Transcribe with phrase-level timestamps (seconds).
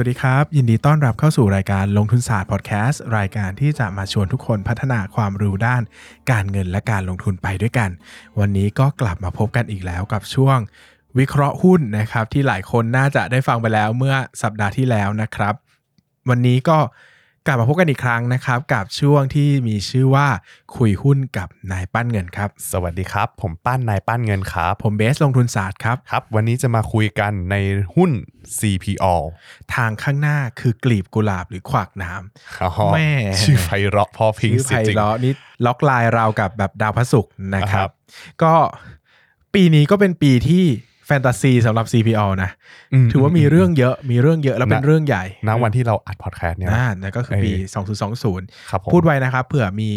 [0.00, 5.82] วัสดีครับ ยินดีต้อนรับเข้าสู่รายการลงทุนศาสตร์พอดแคสต์รายการที่จะมาชวนทุกคนพัฒนาความรู้ด้าน
[6.30, 7.90] การเงินและการลงทุนไปด้วยกัน
[8.38, 10.58] วันนี้ก็กลับมาพบกันอีกแล้วกับช่วง
[11.18, 15.54] วิเคราะห์หุ้นนะครับ ที่หลายคนน่าจะได้ฟังไปแล้วเมื่อสัปดาห์ที่แล้วนะครับ
[16.28, 16.78] วันนี้ก็
[17.46, 20.28] กลับมาพบกันอีกครั้งนะครับ กับช่วงที่มีชื่อว่า
[20.76, 27.56] คุยหุ้นกับนายปั้นเงินครับ สวัสดีครับ ผมปั้นนายปั้นเงินครับ ผมเบสลงทุนศาสตร์ครับครับ วันนี้จะมาคุยกันใน
[27.96, 28.10] หุ้น
[28.58, 29.06] CPO
[29.74, 33.10] ทางข้างหน้าคือกลีบกุหลาบหรือขวากหน้ำอ๋อแม่
[33.42, 35.32] ชื่อไพเราะพอพริงชื่อสิไพจริงเราะนี่
[35.66, 37.90] ล็อกไลน์เรากับแบบดาวพระศุกร์นะครัครับบ
[38.42, 38.52] ก็
[39.54, 40.64] ปีนี้ก็เป็นปีที่
[41.08, 42.50] แฟนตาซีสำหรับ CPO นะ
[43.12, 47.84] ถือว่ามีเรื่องเยอะมีเรื่องเยอะแล้วเป็นณเรื่องใหญ่ณวันที่เราอัดพอดแคสต์เนี่ยอ่านั่นก็คือปีเออ
[48.36, 49.90] 2020ครับผมพูดไว้นะครับเผื่อมี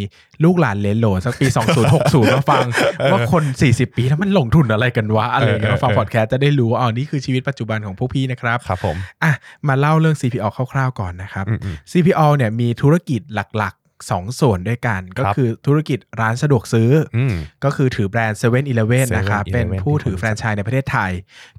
[0.43, 1.47] ลูกหลานเลนโหลสักปี
[1.91, 2.65] 2060 มาฟัง
[3.11, 9.31] ว่าคน 40 ปีแล้วมันลงทุนอะไรกันวะอะไรอย่างเงี้ยเออมาฟังเออพอดแคสต์จะได้รู้ว่าอ๋อนี่คือชีวิตปัจจุบันของพวกพี่นะครับครับผมอะ
[9.67, 13.80] มาเล่าเรื่อง CPO คร่าวๆก่อนนะครับอืมอืม CPO เนี่ยมีธุรกิจหลักๆ
[14.17, 21.11] 2 ส่วนด้วยกันก็ครับคือธุรกิจร้านสะดวกซื้อออืมก็คือถือแบรนด์7 e เ e ่ e อนะครับ 7-Eleven เป็นผู้ถือแฟรนไชส์ในประเทศไทย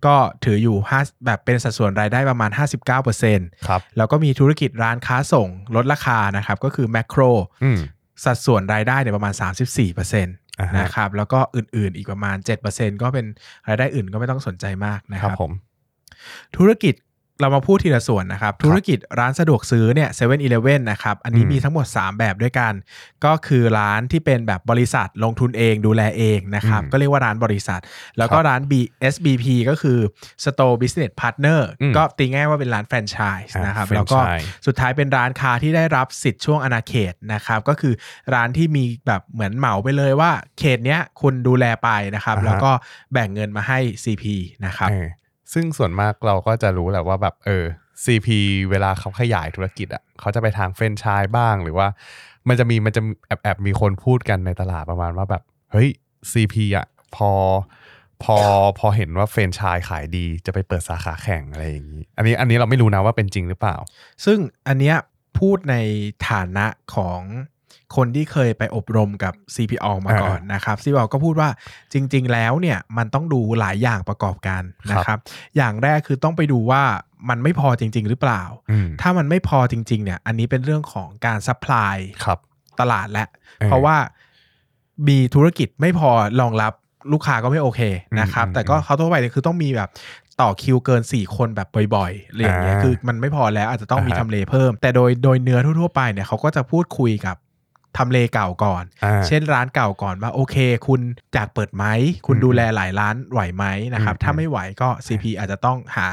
[0.06, 2.50] ก็ถืออยู่5แบบเป็นสัดส่วนรายได้ประมาณ
[3.08, 7.20] 59%ครับแล้วก็มีธุรกิจร้านค้าส่งลดราคานะครับ ก็คือแมคโคร
[7.64, 7.78] อืม
[8.24, 10.24] สัดส่วนรายได้เนี่ยประมาณ 34%
[10.60, 12.36] อ่าฮะนะครับแล้วก็อื่นๆอีกประมาณ
[12.68, 13.26] 7%ก็เป็น
[13.68, 15.50] รายได้อื่นก็ไม่ต้องสนใจมากนะคครัรับบผม
[16.56, 16.94] ธุรกิจ
[17.42, 22.72] เรามาพูดทีละส่วนนะครับ ธุรกิจร้านสะดวกซื้อเนี่ยเซเว่นอีเลฟเว่นนะครับ อันนี้อืมมีทั้งหมด 3 แบบด้วยกัน
[23.24, 27.80] ก็คือร้านที่เป็นแบบบริษัทลงทุนเองดูแลเองนะครับอืมก็เรียกว่าร้านบริษัท
[28.18, 28.72] แล้วก็ครับร้าน B
[29.14, 29.98] SBP ก็คือ
[30.44, 34.18] Store Business Partner อืมก็ตีง่ายว่าเป็นร้านแฟรนไชส์อ่านะครับแฟรนไชส์แล้วก็
[34.66, 37.94] สุดท้ายเป็นร้านค้าที่ได้รับสิทธิ์ช่วงอนาเขตนะครับ ก็คือ
[38.34, 42.70] ร้านที่มีแบบเหมือนเหมาไปเลยว่าเขตเนี้ยคุณดูแลไปนะครับอ่าฮะแล้วก็
[43.12, 44.24] แบ่งเงินมาให้ CP
[44.66, 45.08] นะครับเออ
[45.52, 47.64] ซึ่งส่วนมากเราก็จะรู้แหละว่าแบบเออ
[48.04, 48.28] CP
[48.70, 51.86] เวลาเขาขยายธุรกิจอะเขาจะไปทางเฟรนไชส์บ้างหรือว่า
[52.48, 55.42] มันจะมีมันจะแอบแอบมีคนพูดกันในตลาดประมาณว่าแบบ
[55.72, 55.88] เฮ้ย
[56.32, 56.86] CP อะ
[57.16, 57.30] พอ
[58.22, 58.36] พอ
[58.78, 63.76] พอเห็นว่าเฟรนไชส์ขายดีจะไปเปิดสาขาแข่งอะไรอย่างนี้อันนี้อันนี้เราไม่รู้นะว่าเป็นจริงหรือเปล่า
[64.24, 64.38] ซึ่ง
[64.68, 64.96] อันเนี้ย
[65.38, 65.76] พูดใน
[66.28, 67.20] ฐานะของ
[67.96, 71.48] คนที่เคยไปอบรมกับ CPALL มาก่อนนะครับ CPALL ก็พูดว่า
[71.92, 74.62] จริง ๆ แล้วเนี่ยมันต้องดูหลายอย่างประกอบกัน
[74.92, 75.18] นะครับ
[75.56, 76.82] อย่างแรกคือต้องไปดูว่า
[77.28, 82.38] มันไม่พอจริง ๆ หรือเปล่าอืมถ้ามันไม่พอจริง ๆ เนี่ย อันนี้เป็นเรื่องของการ supply ครับ
[82.80, 83.96] ตลาดและเออเพราะว่า
[85.08, 86.10] มีธุรกิจไม่พอ
[86.40, 86.72] รองรับ
[87.12, 87.80] ลูกค้าก็ไม่โอเค
[88.20, 89.90] นะครับอืมแต่ก็เขาทั่วไปเนี่ยคือต้องมีแบบ
[90.40, 97.36] ต่อคิวเกิน 4 คนแบบบ่อยๆอะไรอย่างเงี้ยอ่าคือมันไม่พอแล้วอาจจะต้องมีอ่าฮะทำเลเพิ่ม แต่โดยโดยเนื้อทั่วๆไปเนี่ยเขาก็จะพูดคุยกับ
[97.96, 101.00] ทำเลเก่าก่อนอ่าเช่นร้านเก่าก่อนว่าโอเค คุณ
[101.34, 101.84] อยากเปิดไหม
[102.26, 103.64] คุณอืมดูแลหลายร้านไหวไหม
[103.94, 106.06] นะครับอืมถ้าไม่ไหวก็ CP อาจจะต้องหา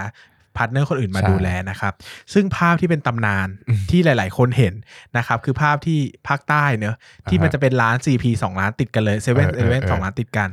[0.58, 1.94] partner คนอื่นมาใช่ดูแลนะครับ
[2.34, 4.74] ซึ่งภาพที่เป็นตำนานอืมที่หลาย ๆ คนเห็น
[5.18, 6.96] นะครับ คือภาพที่ภาคใต้เนอะ
[7.30, 10.50] ที่มันอ่าฮะจะเป็นร้าน CP สองร้านติดกันเลยเซเว่นเออเซเว่นเออสองร้านติดกัน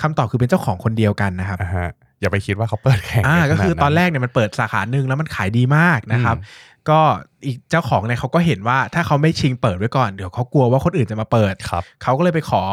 [0.00, 1.90] คำตอบคือเป็นเจ้าของคนเดียวกันนะครับอ่าฮะ
[2.20, 6.42] อย่าไปคิดว่าเขาเปิดแข่งอ่ากันก็คือขาดตอนแรกเนี่ยมันเปิดสาขาหนึ่งแล้วมันขายดีมากนะครับอื
[6.77, 7.00] ม ก็
[7.46, 12.64] อีกเจ้าของเนี่ยเขาก็เห็นว่าถ้าเขาไม่ชิงเปิดไว้ก่อนเดี๋ยวเขากลัวว่าคนอื่นจะมาเปิดครับเขาก็เลยไปขอ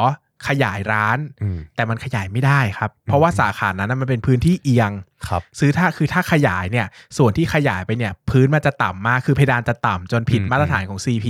[0.48, 4.92] ขยายร้านอืมแต่มันขยายไม่ได้ครับ เพราะว่าสาขานั้นนะมันเป็นพื้นที่เอียง
[5.28, 6.88] ครับซื้อถ้าคือถ้าขยายเนี่ย
[7.18, 11.28] ส่วนที่ขยายไปเนี่ย พื้นมันจะต่ำมากคือเพดานจะต่ำจนผิดอืมมาตรฐานของ CP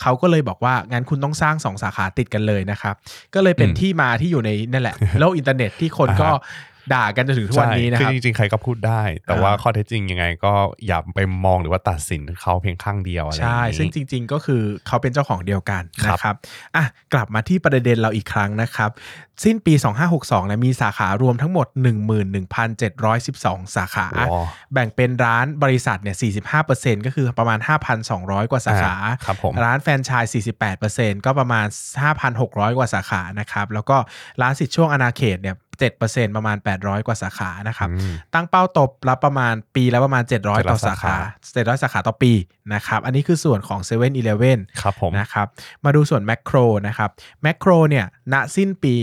[0.00, 2.94] เขาก็เลยบอกว่า งั้นคุณต้องสร้างสองสาขาติดกันเลยนะครับ
[3.34, 6.30] ก็เลยเป็นอืมที่มาที่อยู่ในนั่นแหละโลกอินเทอร์เน็ตที่คนอ่าฮะก็
[6.94, 10.52] ด่ากันจนถึงทุกวันนี้นะคืคอรับจริงๆ ใครก็พูดได้ แต่อ่าว่าข้อเท็จจริงยังไงก็
[10.86, 16.36] อย่าไปมองหรือว่าตัดสินเขาเพียงข้างเดียวอะไรอย่าใช่งนี้ซึ่งจริง ๆ ก็คือเขาเป็นเจ้าของเดียวกันครับนะครับ
[16.76, 16.84] อะ
[17.14, 18.90] กลับมาที่ประเด็นเราอีกครั้งนะครับ
[19.44, 19.74] สิ้นปี
[20.10, 21.66] 2562เนี่ยมีสาขารวมทั้งหมด
[22.56, 26.16] 11,712 สาขาอ๋อแบ่งเป็นร้านบริษัทเนี่ย
[26.62, 27.58] 45%ก็คือประมาณ
[28.04, 30.32] 5,200 กว่าสาขาอ่าครับผมร้านแฟรนไชส์
[30.96, 31.66] 48%ก็ประมาณ
[32.22, 33.96] 5,600 กว่าสาขานะครับแล้วก็
[34.42, 41.14] ร้านสิทธิช่วงอนาเขตเนี่ย 7%ประมาณ 800 กว่าสาขานะครับอืมตั้งเป้าตบรับประมาณปีละประมาณ 700 ต่อสาขา
[41.54, 42.32] 700 สาขาต่อปี
[42.74, 44.10] นะครับ อันนี้คือส่วนของ7 e เ e ่
[44.52, 45.46] e อครับผมนะครับ
[45.84, 47.10] มาดูส่วนแมคโครนะครับ
[47.42, 48.96] แมคโครเนี่ยณสิ้นปี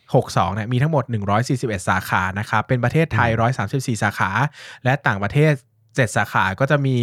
[0.00, 1.04] 62เนี่ยมีทั้งหมด
[1.46, 3.30] 141 สาขานะครับ เป็นประเทศไทย
[3.66, 4.30] 134 สาขา
[4.84, 5.52] และต่างประเทศ
[5.84, 6.96] 7 สาขาก็จะมี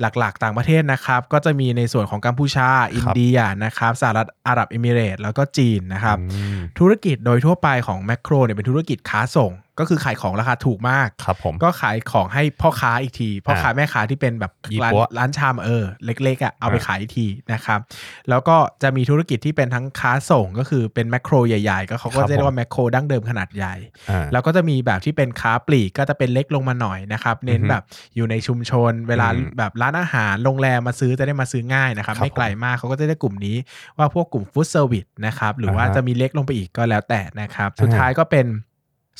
[0.00, 17.80] หลักๆ ต่างประเทศนะครับ ก็จะมีในส่วนของกัมพูชา อินเดียนะครับสหรัฐอาหรับเอมิเรตส์แล้วก็จีนนะครับอืมธุรกิจโดยทั่วไปของแมคโครเนี่ยเป็นธุรกิจค้าส่ง ก็คือขายของราคาถูกมากครับผมก็ขายของให้พ่อค้าอีกทีพ่อค้าแม่ค้าที่เป็นแบบยี่ร้านปั๊วร้านชามเออเล็กๆอะเอาไปอ่าขายอีกทีนะครับ
[18.28, 23.74] แล้วก็จะมีธุรกิจที่เป็นทั้งค้าส่งก็คือเป็นแมคโครใหญ่ๆ ก็เขาก็ครับจะเรียกผมว่าแมคโครดั้งเดิมขนาดใหญ่
[24.10, 27.82] อ่าแล้วก็จะมีแบบที่เป็นค้าปลีกก็จะเป็นเล็กลงมาหน่อยนะครับเน้นอือฮึแบบ
[28.16, 33.56] อยู่ในชุมชน เวลาอืมแบบร้านอาหารโรงแรมมาซื้อจะได้มาซื้อง่ายนะครับครับไม่ไกลมากเขาก็จะได้กลุ่มนี้
[33.98, 38.46] ว่าพวกกลุ่มฟู้ดเซอร์วิสนะครับหรือว่าอ่าฮะจะมีเล็กลงไปอีกก็แล้วแต่นะครับสุดท้ายก็เป็น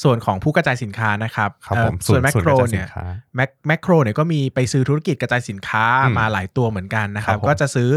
[0.03, 3.05] ส่วนของผู้กระจายสินค้านะครับครับเอ่อผมส่วนแมคศูโครกะจาเนี่ยสิค้า
[3.37, 7.91] แมคแมคโครเนี่ยก็มีไปซื้อธุรกิจกระจายสินค้าอืมมาหลายตัวเหมือนกันนะครับครับผมก็จะซื้อ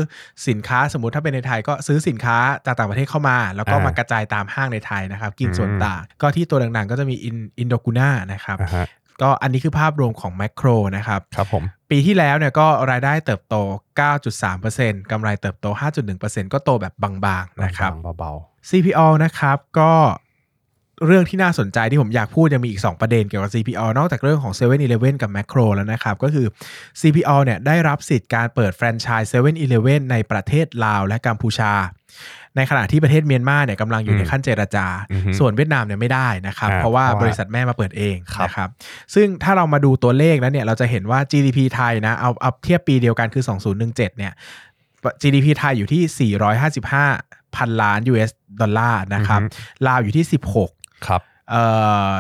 [0.48, 8.88] สินค้าสมมติถ้าเป็นในไทยก็ซื้อสินค้าจากต่างประเทศเข้ามา แล้วก็อ่ามมากระจายตามห้างในไทยนะครับ กินอืมส่วนต่างก็ที่ตัวดังๆ ก็จะมีอินอินโดกูน่านะครับอ่าฮะ
[9.22, 10.68] ก็อันนี้คือภาพรวมของแมคโคร
[10.98, 13.56] นะครับครับผมปีที่แล้วเนี่ยก็รายได้เติบโต
[14.00, 15.66] 9.3%กำไรเติบโต
[16.12, 18.32] 5.1%ก็โตแบบบางๆนะครับเบา
[18.70, 19.92] CPO นะครับก็
[21.06, 24.78] เรื่องที่น่าสนใจที่ผมอยากพูดยังมีอีก 2 ประเด็นเกี่ยวกับ CPO นอกจากเรื่องของ7 e เ e ่
[25.10, 26.48] e อกับ Macro แล้วนะครับ ก็คือ
[27.02, 31.74] CPO เนี่ยได้รับสิทธิ์การเปิดแฟรนไชส์7 e เ e ่ e ในประเทศลาวและกัมพูชา
[32.56, 38.70] ในขณะที่ประเทศเมียนมาเนี่ยกำลังอยู่ในขั้นเจรจาอือฮึส่วนเวียดนามเนี่ยไม่ได้นะครับอ่าเพราะว่าเพราะว่าบริษัทแม่มาเปิดเองครับนะครับ
[39.16, 43.44] ซึ่งถ้าเรามาดูตัวเลขแล้วเนี่ยเราจะเห็นว่า GDP ไทยนะเอาเอาเทียบปีเดียวกันคือ
[43.82, 44.34] 2017เนี่ย
[45.22, 50.77] GDP ไทยอยู่ที่ 455พันล้าน US ดอลลาร์นะครับอือฮึลาวอยู่ที่ 16
[51.08, 51.64] ครับเอ่
[52.10, 52.12] อ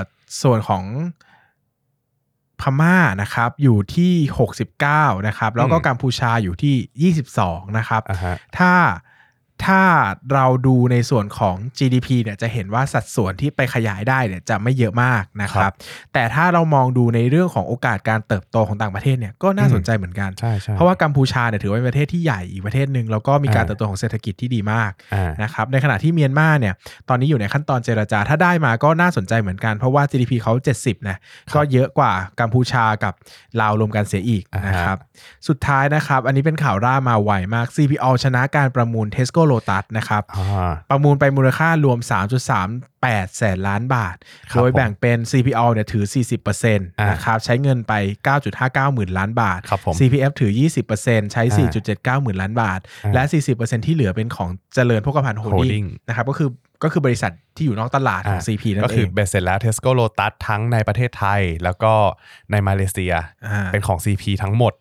[0.42, 0.84] ส่วนของ
[2.62, 4.14] พม่านะครับอยู่ที่
[4.72, 8.72] 69 นะครับ แล้วก็อืมกัมพูชาอยู่ที่ 22 นะครับอ่าฮะถ้า
[9.66, 9.82] ถ้า
[10.34, 15.74] เราดูในส่วนของ GDP เนี่ยจะเห็นว่าสัดส่วนที่ไปขยายได้เนี่ยจะไม่เยอะมากนะคครัรับบ
[16.14, 26.74] แต่ถ้าเรามองดูในเรื่องของโอกาสการเติบโตของต่างประเทศเนี่ยก็น่าอืมสนใจเหมือนกันใช่ใช่เพราะว่ากัมพูชาเนี่ยถือว่าเป็นประเทศที่ใหญ่อีกประเทศหนึ่งแล้วก็มีการอ่าเติบโตของเศรษฐกิจที่ดีมากอ่านะครับ ในขณะที่เมียนมาเนี่ย
[27.10, 31.18] ตอนนี้อยู่ในขั้นตอนเจรจา ถ้าได้มาก็น่าสนใจเหมือนกันเพราะว่า GDP เขา 70นะ
[31.56, 33.14] ก็เยอะกว่ากัมพูชากับ
[33.62, 34.98] ลาวรวมกันเสียอีกอ่าฮะนะครับ
[35.48, 42.00] สุดท้ายนะครับ อันนี้เป็นข่าวร่ามาไวมาก CPO ชนะการประมูล Tesco Lotus นะครับอ่าประมูลไปมูลค่ารวม
[42.68, 44.16] 3.38 แสนล้านบาท
[44.52, 46.04] ครับโดยแบ่งเป็น CPO เนี่ยถือ
[46.36, 47.94] 40%นอ่านะครับใช้เงินไป
[48.46, 50.52] 9.59 หมื่นล้านบาทครับผม CPF ถือ
[50.92, 53.24] 20%ใช้อ่า4.79 หมื่นล้านบาทอ่าและ
[53.56, 56.50] 40%ที่เหลือเป็นของเจริญพกพันธ์โฮลดิ้ Holding งนะครับก็คือ
[56.84, 61.94] ก็คือบริษัทที่อยู่นอกตลาดของอ่า CP นั่นก็เอคืองเบสเสร็จแล้ว Tesco Lotus ทั้งในประเทศไทย แล้วก็
[62.52, 63.14] ในมาเลเซีย
[63.48, 64.74] อ่าเป็นของ CP ทั้งหมด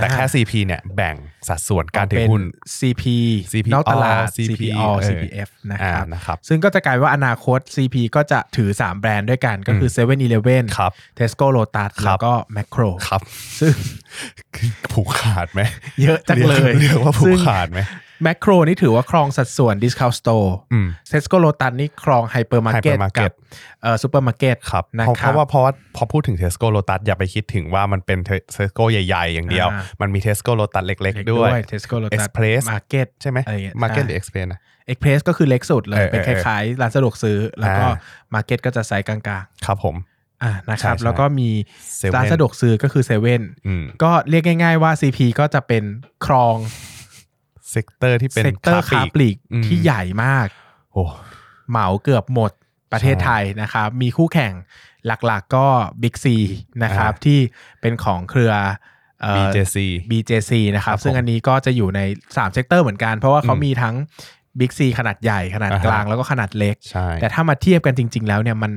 [0.00, 1.16] แต่แค่อ่า CP เนี่ยแบ่ง
[1.48, 2.42] สัดส่วนการถือเป็นหุ้น
[2.78, 3.04] CP
[3.52, 10.14] CP นอกตลาด CP CPO เออ CPF นะคอ่ารับนะครับ ซึ่งก็จะกลายว่าอนาคต CP ก็จะถือ 3 แบรนด์ด้วยกันก็คือ7 e เ e
[10.54, 13.20] ่ e ครับ Tesco Lotus ครับแล้วก็ Macro ครับ
[13.60, 13.74] ซึ่ง
[14.92, 15.60] ผูกขาดไหม
[16.02, 17.80] เยอะจังเลยเรียกว่าผูซึ่กงขาดไหม
[18.26, 23.32] Macro นี่ถือว่าครองสัดส่วน Discount Store อืม Tesco Lotus นี่ครอง Hypermarket Hypermarket กับ
[23.82, 28.18] เอ่อ Supermarket ครับนะเพราะคเพรับราะว่าเพราะว่าพอพูดถึง Tesco Lotus อย่าไปคิดถึงว่ามันเป็น
[28.56, 34.18] Tesco ใหญ่ๆ อย่างเดียวอ่ามันมี Tesco Lotus เล็กเล็ก ๆ ด้วย Tesco Lotus Express Market ใช่ไหมอะไรอย่างเงี้ย Market ใช่หรือ
[34.20, 34.60] Express นะ
[34.92, 37.94] Express ก็คือเล็กสุดเลยเออเป็นคเออเออล้ายๆร้านสะดวกซื้อ แล้วก็อ่า
[38.34, 39.20] Market ก็จะไซส์กลาง
[39.66, 41.48] ครับผมๆอ่านะครับใช่ใช่แล้วก็มี
[41.96, 45.84] เซเว่นร้านสะดวกซื้อก็คือเซเว่นอืมก็เรียกง่าย ๆว่า CP ก็จะเป็น
[46.26, 46.56] ครอง
[47.72, 50.46] sector ที่เป็น sector ค้าปลีกอืมที่ใหญ่มาก
[50.92, 51.04] โอ้
[51.70, 52.52] เหมาเกือบหมด
[52.92, 54.52] ประเทศใช่ไทยนะครับ มีคู่แข่ง
[55.06, 55.66] หลักๆก็
[56.02, 56.26] Big C
[56.82, 57.38] นะครับอ่าที่
[57.80, 58.52] เป็นของเครือ
[59.20, 59.76] เอ่อ BJC
[60.10, 63.94] BJC นะครับครับซึ่งผมอันนี้ก็จะอยู่ใน3 sector เหมือนกัน เพราะว่าเขาอืมมีทั้ง
[64.60, 68.72] Big C ขนาดใหญ่ขนาดอ่าฮะกลางแล้วก็ขนาดเล็กใช่แต่ถ้ามาเทียบกันจริง ๆ แล้วเนี่ยมัน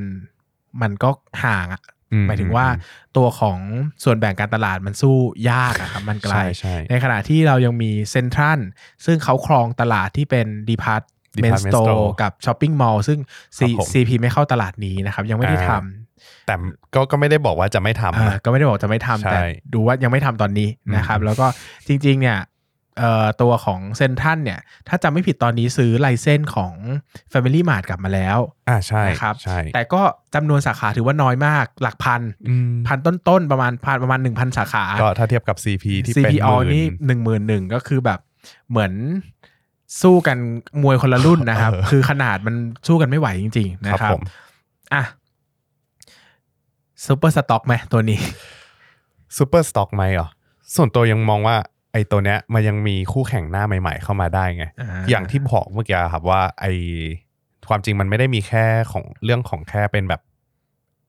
[0.82, 1.10] มันก็
[1.44, 1.95] ห่างอะอื
[2.28, 2.66] หมายถึงว่า
[3.18, 3.60] ตัวของ
[4.04, 5.16] ส่วนแบ่งการตลาดมันสู้
[5.50, 8.60] ยากอะครับมันไกลใช่ใช่ในขณะที่เรายังมีเซ็นทรัล
[9.06, 11.04] ซึ่งเขาครองตลาดที่เป็น depart
[11.42, 13.20] เมน Department สโต Store กับช้อปปิ้งมอลล์ซึ่ง
[13.58, 15.84] C ครับผม CP ไม่เข้าตลาดนี้นะครับ ยังไม่ได้ทอ่า
[16.48, 16.56] แต่
[16.94, 19.40] ก็ก็ไม่ได้บอกว่าจะไม่ำทำอ่านะก็ไม่ได้บอกจะไม่ทำใช่แต่
[19.74, 21.48] ดูว่ายังไม่ทำตอนนี้นะครับอืมแล้วก็
[21.88, 22.54] จริง ๆ เนี่ยเอ่อ
[23.42, 26.74] ตัวของเซ็นทรัลเนี่ย ถ้าจำไม่ผิดตอนนี้ซื้อไลเซนส์ของ
[27.32, 28.38] Family Mart กลับมาแล้ว
[28.70, 30.02] อ่าใช่นะครับใช่แต่ก็
[30.36, 38.20] จำนวนสาขาถือว่าน้อยมากหลักพันอืมพันต้นๆ ประมาณพันประมาณ 1,000 สาขา ก็ถ้าเทียบกับ CP ที่เป็น CPO หมื่นนี่หนึ่งหมื่นหนึ่งก็คือแบบ
[38.70, 38.92] เหมือน
[40.02, 40.38] สู้กัน
[40.84, 42.56] มวยคนละรุ่นนะครับเออคือขนาดมัน
[42.88, 44.24] สู้กันไม่ไหวจริง ๆ นะครับครับผม
[44.94, 45.04] อะ
[47.06, 48.20] super stock ไหมตัวนี้
[49.38, 50.28] super stock ไหมเหรอ
[50.76, 51.56] ส่วนตัวยังมองว่า
[51.96, 56.66] ไอ้ตัวเนี้ยมันยังมีคู่แข่งหน้าใหม่ ๆ เข้ามาได้ไงอ่าอย่างที่บอกเมื่อกี้ครับว่าไอ
[57.70, 60.22] ความจริงมันไม่ได้มีแค่ของเรื่องของแค่เป็นแบบ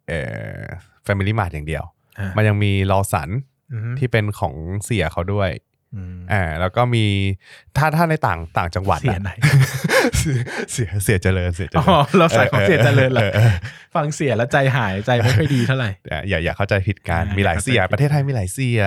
[0.08, 0.20] เอ่
[0.58, 0.62] อ
[1.06, 1.84] Family Mart อย่างเดียว
[2.18, 3.28] อ่ามันยังมีลอสัน
[3.72, 5.50] อือฮึที่เป็นของเสียเขาด้วย
[5.94, 7.04] อืมอ่าแล้วก็มี
[7.76, 9.32] ถ้าถ้าในต่างต่างจังหวัดเสียอะไหน
[10.18, 13.52] เสียเสียเจริญเสียเจอ๋ริอญเราใส่ของเสียเจริญเหรอออออ
[13.94, 18.80] ฟังเสียแล้วใจหายใจไม่ค่อยดีเท่าไหร่อย่าอย่าอย่าเข้าใจผิดกันอ่ามีหลายเสียเข้าใจผิดประเทศไทยมีหลายเสีย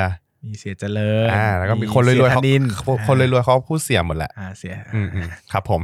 [0.47, 2.63] มีเสียเจริญอ่าแล้วก็มีคนรวยๆเสีเขาธนิน
[3.07, 5.81] คนรวยๆเขาพูดเสียหมดแหละอ่าเสียอืมอืมครับผม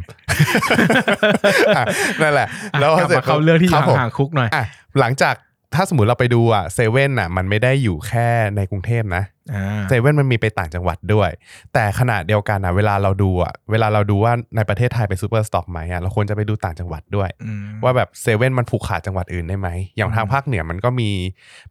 [1.78, 1.84] อะ
[2.22, 2.48] นั่นแหละ
[2.80, 4.66] แล้วกลับมาเข้าเรื่องที่อยู่ครับผมห่างๆคุกหน่อยอะ
[5.00, 5.36] หลังจาก
[5.76, 11.30] ถ้าสมมติเราไปดูอะเซเว่นอะมันไม่ได้อยู่แค่ในกรุงเทพนะอ่าเซเว่นมันมีไปต่างจังหวัดด้วย
[11.74, 21.10] แต่ขณะเดียวกันอะเวลาเราดูอะเวลาเราดูว่าในประเทศไทยเป็น super stock ไหมอะเราควรจะไปดูต่างจังหวัดด้วยอืมว่าแบบเซเว่นมันผูกขาดจังหวัดอื่นได้ไหมอย่างทางภาคเหนือมันก็มี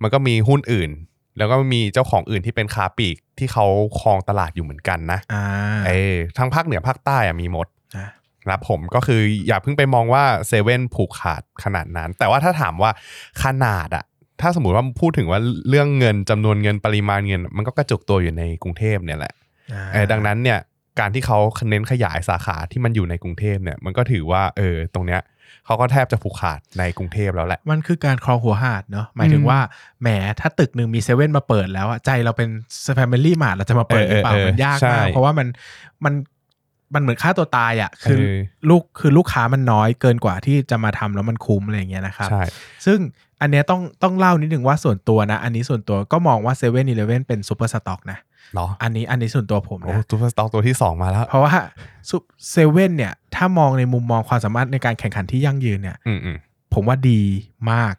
[0.02, 0.90] มันก็มีหุ้นอื่น
[1.38, 3.66] แล้วก็มีเจ้าของอื่นที่เป็นค้าปลีกที่เขา
[4.00, 5.44] ครองตลาดอยู่เหมือนกันนะอ่า
[5.86, 8.06] เออทางภาคเหนือภาคใต้อะมีหมดอ่า
[8.44, 12.90] ครับผมก็คืออย่าเพิ่งไปมองว่าเซเว่นผูกขาดขนาดนั้น แต่ว่าถ้าถามว่า
[13.44, 14.04] ขนาดอะ
[14.40, 19.34] ถ้าสมมติว่าพูดถึงว่าเรื่องเงินจำนวนเงินปริมาณเงิน มันก็กระจุกตัวอยู่ในกรุงเทพเนี่ยแหละ
[19.72, 20.58] อ่าเออดังนั้นเนี่ย
[21.00, 21.38] การที่เขา
[21.70, 25.20] เน้นขยายสาขาที่มันอยู่ในกรุงเทพเนี่ยมันก็ถือว่าเออตรงเนี้ย
[25.66, 29.58] เขาก็แทบจะผูกขาดในกรุงเทพแล้วแหละ มันคือการครองหัวหาดเนาะหมายถึงอืมว่า
[30.02, 30.08] แหม
[30.40, 32.48] ถ้าตึกหนึ่งมีเซเว่นมาเปิดแล้วอะใจเราเป็น
[32.98, 35.46] Family Mart เราจะมาเปิดหรือเปล่าเออเออมันยากใช่มากเพราะว่ามัน
[36.04, 36.14] มัน
[36.94, 38.36] มันเหมือนฆ่าตัวตายอะคือเออ
[38.70, 42.42] ลูกคือลูกค้ามันน้อยเกินกว่าที่จะมาทำแล้วมันคุ้มอะไรอย่างเงี้ยนะครับใช่
[42.86, 42.98] ซึ่ง
[43.40, 48.18] อันเนี้ยต้องต้องเล่านิดนึงว่าส่วนตัวนะ อันนี้ส่วนตัวก็มองว่าเซเว่นอีเลเว่นเป็น super stock นะ
[48.54, 51.52] เนาะอันนี้อันนี้ส่วนตัวผมโอ้นะ super stock ตัวที่สองมาแล้ว เพราะว่า
[52.50, 56.38] เซเว่นเนี่ย ถ้ามองในมุมมองความสามารถในการแข่งขันที่ยั่งยืนเนี่ยอืมอืม
[56.74, 57.22] ผมว่าดี
[57.72, 57.94] มาก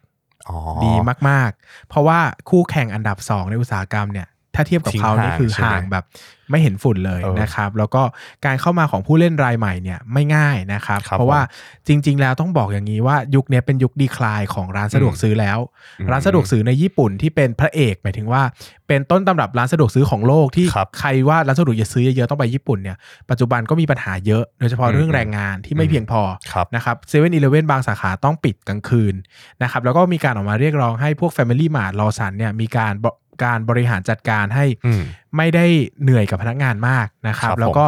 [0.48, 0.92] อ๋อดี
[1.28, 6.04] มาก ๆ เพราะว่าคู่แข่งอันดับ 2 ในอุตสาหกรรมเนี่ย ถ้าเทียบกับทิ้งเขานี่ห่างคือใช่ไหมห่างแบบ
[6.50, 8.02] ไม่เห็นฝุ่นเลยเออนะครับ แล้วก็
[8.44, 11.40] การเข้ามาของผู้เล่นรายใหม่เนี่ยไม่ง่ายนะครับครับ เพราะว่า
[11.88, 15.58] จริง ๆ แล้วต้องบอกอย่างนี้ว่ายุคนี้เป็นยุคดีคลายของร้านสะดวกซื้อแล้ว
[16.00, 18.42] อืมร้านสะดวกซื้อในญี่ปุ่นที่เป็นพระเอกหมายถึงว่า
[18.88, 22.96] เป็นต้นตำรับร้านสะดวกซื้อของโลกที่ครับใครว่าร้านสะดวกจะซื้อเยอะๆต้องไปญี่ปุ่นเนี่ย
[23.30, 26.22] ปัจจุบันก็มีปัญหาเยอะโดยเฉพาะอืมเรื่องแรงงานที่ไม่เพียงพอ
[26.52, 29.14] ครับนะครับเซเว่นอีเลเว่นบางสาขาต้องปิดกลางคืน
[29.62, 33.06] นะครับแล้วก็มีการออกมาเรียกร้องให้พวก Family Mart Lawson เนี่ยมีการบ
[33.42, 35.02] การบริหารจัดการให้อืม
[35.36, 35.66] ไม่ได้
[36.02, 37.86] เหนื่อยกับพนักงานมากนะครับครับ แล้วก็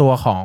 [0.00, 0.44] ตัวของ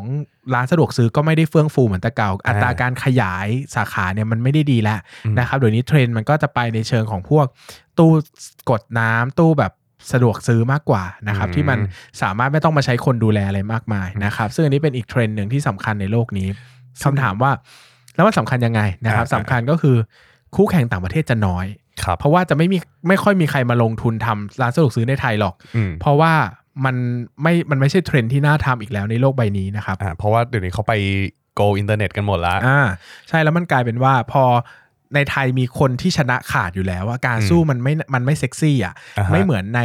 [0.53, 7.45] ร้านสะดวกซื้อก็ไม่ได้เฟื่องฟูเหมือนแต่เก่า อัตราอ่าการขยายสาขาเนี่ยมันไม่ได้ดีแล้วอืมนะครับเดี๋ยวนี้เทรนด์มันก็จะไปในเชิงของพวก
[7.97, 8.11] ตู้
[8.69, 9.71] กดน้ำตู้แบบ
[10.11, 11.79] สะดวกซื้อมากกว่านะครับอืมที่มัน
[12.21, 16.47] สามารถไม่ต้องมาใช้คนดูแลอะไรมากมายนะครับ ซึ่งอันนี้เป็นอีกเทรนด์หนึ่งที่สำคัญในโลกนี้
[17.03, 17.51] คำถามว่า
[18.15, 19.95] แล้วมันสำคัญยังไงนะครับอ่าสำคัญก็คือ
[20.55, 21.84] คู่แข่งต่างประเทศจะน้อยครับ
[22.17, 26.33] เพราะว่าจะไม่มีไม่ค่อยมีใครมาลงทุนทำร้านสะดวกซื้อในไทยหรอกอืมเพราะว่า
[26.85, 26.95] มัน
[27.41, 30.93] ไม่มันไม่ใช่เทรนด์ที่น่าทำอีกแล้วในโลกใบนี้นะครับอ่าเพราะว่าเดี๋ยวนี้เขาไป
[31.59, 32.79] go อินเทอร์เน็ตกันหมดแล้วอ่า
[33.29, 34.43] ใช่แล้วมันกลายเป็นว่าพอ
[35.15, 39.81] ในไทยมีคนที่ชนะขาดอยู่แล้วว่าการอืมสู้มันไม่มันไม่เซ็กซี่อะอ่าฮะไม่เหมือนใน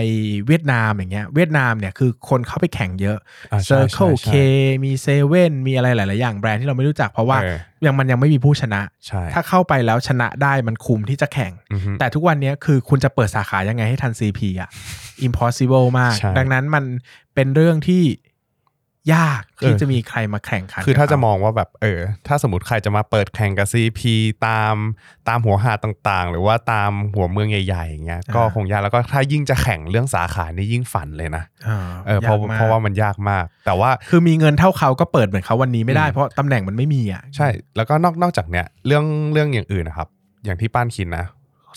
[0.47, 3.19] เวียดนามอย่างเงี้ยเวียดนามเนี่ยคือคนเข้าไปแข่งเยอะ
[3.53, 4.35] อ่าใช่ Circle ใช่ K
[4.85, 14.71] มีเซเว่นมีอะไรหลาย ๆ อย่างแบรนด์ที่เราไม่รู้จักเพราะว่าเออยังมันยังไม่มีผู้ชนะใช่ถ้าเข้าไปแล้วชนะได้มันคุมที่จะแข่งอือฮึแต่ทุกวันนี้คือคุณจะเปิดสาขายังไงให้ทัน CP อะ
[15.27, 16.85] impossible มากใช่ดังนั้นมัน
[17.35, 18.03] เป็นเรื่องที่
[19.15, 24.01] ยากที่เออจะมีใครมาแข่งขัน คือถ้ากับจะเขมองว่าแบบเออ ถ้าสมมติใครจะมาเปิดแข่งกับ CP
[24.47, 24.75] ตาม
[25.29, 40.09] ตามหัวหาดต่างๆ หรือว่าตามหัวเมืองใหญ่ๆอย่างเงี้ยก็คงยากแล้วก็ถ้ายิ่งจะแข่งเรื่องสาขานี่ยิ่งฝันเลยนะอ่าเออเพราะยกมกเพราะว่ามันยากมาก แต่ว่าคือมีเงินเท่าเขาก็เปิดเหมือนเขาวันนี้ไม่ได้อืมเพราะตำแหน่งมันไม่มีอะใช่ แล้วก็นอกนอกจากเนี้ยเรื่องเรื่องอย่างอื่นนะครับ
[40.45, 41.25] อย่างที่ป้านคิดนะ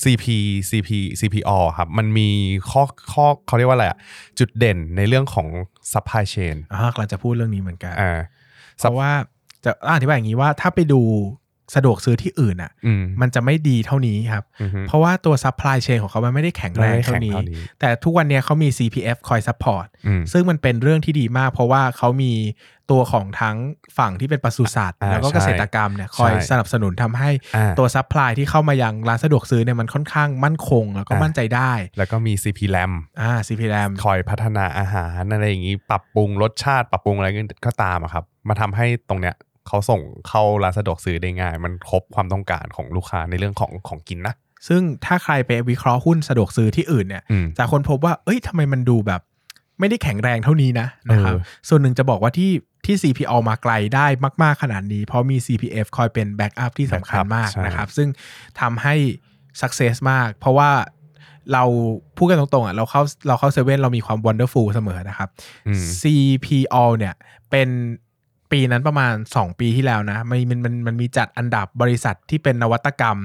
[0.04, 0.26] CP
[0.70, 2.30] CP CPO ครับ มันมี
[2.70, 3.98] ข้อข้อเขาเรียกว่าอะไรอะ
[4.40, 5.48] จุดเด่นในเรื่องของ
[5.92, 8.20] supply chain อ่ากำลังจะพูดเรื่องนี้เหมือนกันอ่า
[8.78, 9.12] เพราะว่า
[9.66, 11.02] จะอธิบายอย่างนี้ว่าถ้าไปดู
[11.76, 22.34] สะดวกซื้อที่อื่นอะอืมมันจะไม่ดีเท่านี้ครับอือฮึเพราะว่าตัว supply chain ของเขามันไม่ได้แข็งแรงเท่านี้ไม่ได้แข็งเท่านี้แต่ทุกวันเนี้ยเขามี CPF คอย support อืมซึ่งมันเป็นเรื่องที่ดีมาก เพราะว่าเขามี
[22.92, 23.58] ตัวของทั้ง
[23.98, 37.28] ฝั่งที่เป็นปศุสัตว์อ่าแล้วก็ใช่เกษตรกรรมเนี่ยคอยใช่สนับสนุนทำให้อ่าตัว supply ที่เข้ามายังร้านสะดวกซื้อเนี่ยมันค่อนข้างมั่นคง แล้วก็อ่ามั่มั่นใจได้ แล้วก็มี CP RAM อ่า CPRAM คอยพัฒนาอาหารอะไรอย่างนี้ปรับปรุงรสชาติปรับปรุงอะไร
[37.66, 39.36] ก็ตามอะครับ มาทำให้ตรงเนี้ย
[39.68, 44.36] เขาส่งเข้าร้านสะดวกซื้อได้ง่าย มันครบความต้องการของลูกค้าในเรื่องของของกินนะ
[44.68, 49.22] ซึ่งถ้าใครไปวิเคราะห์หุ้นสะดวกซื้อที่อื่นเนี่ยอืมจะค้นพบว่าเอ้ยทำไมมันดูแบบ
[49.80, 51.40] ไม่ได้แข็งแรงเท่านี้นะนะครับเออ
[51.70, 52.52] ส่วนหนึ่งจะบอกว่าที่
[52.86, 54.08] ที่ CPALL มาไกลได้
[54.44, 58.10] มาก ๆ ขนาดนี้ เพราะมี CPF คอยเป็น backup ที่สำคัญ backup มากใช่นะครับ ซึ่ง
[58.60, 58.96] ทำให้
[59.62, 60.72] success มาก เพราะว่า
[61.54, 61.64] เรา
[62.18, 65.30] พูดกันตรงๆอะเราเข้าเราเข้าเซเว่นเรามีความ wonderful เสมอนะครับ
[65.68, 67.14] อืม CPALL เนี่ย
[67.52, 67.70] เป็น
[68.54, 73.18] ปีนั้นประมาณ 2 ปีที่แล้วนะมันมันมันมันมีจัดอันดับบริษัทที่เป็นนวัตกรรม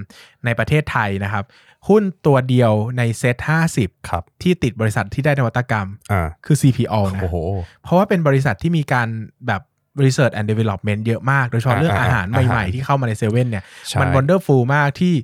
[0.44, 1.44] ในประเทศไทยนะครับ
[1.88, 3.36] หุ้นตัวเดียวในเซ็ต
[3.74, 7.36] 50ครับที่ติดบริษัทที่ได้นวัตกรรมอ่าคือ CPO นะโอ้โห
[7.82, 9.08] เพราะว่าเป็นบริษัทที่มีการ
[9.46, 9.62] แบบ
[10.04, 15.14] research and development เยอะมาก โดยเฉพาะเรื่องอ่าอาหารอ่าใหม่ๆ ที่เข้ามาในเซเว่นเนี่ยใช่มัน wonderful มากที่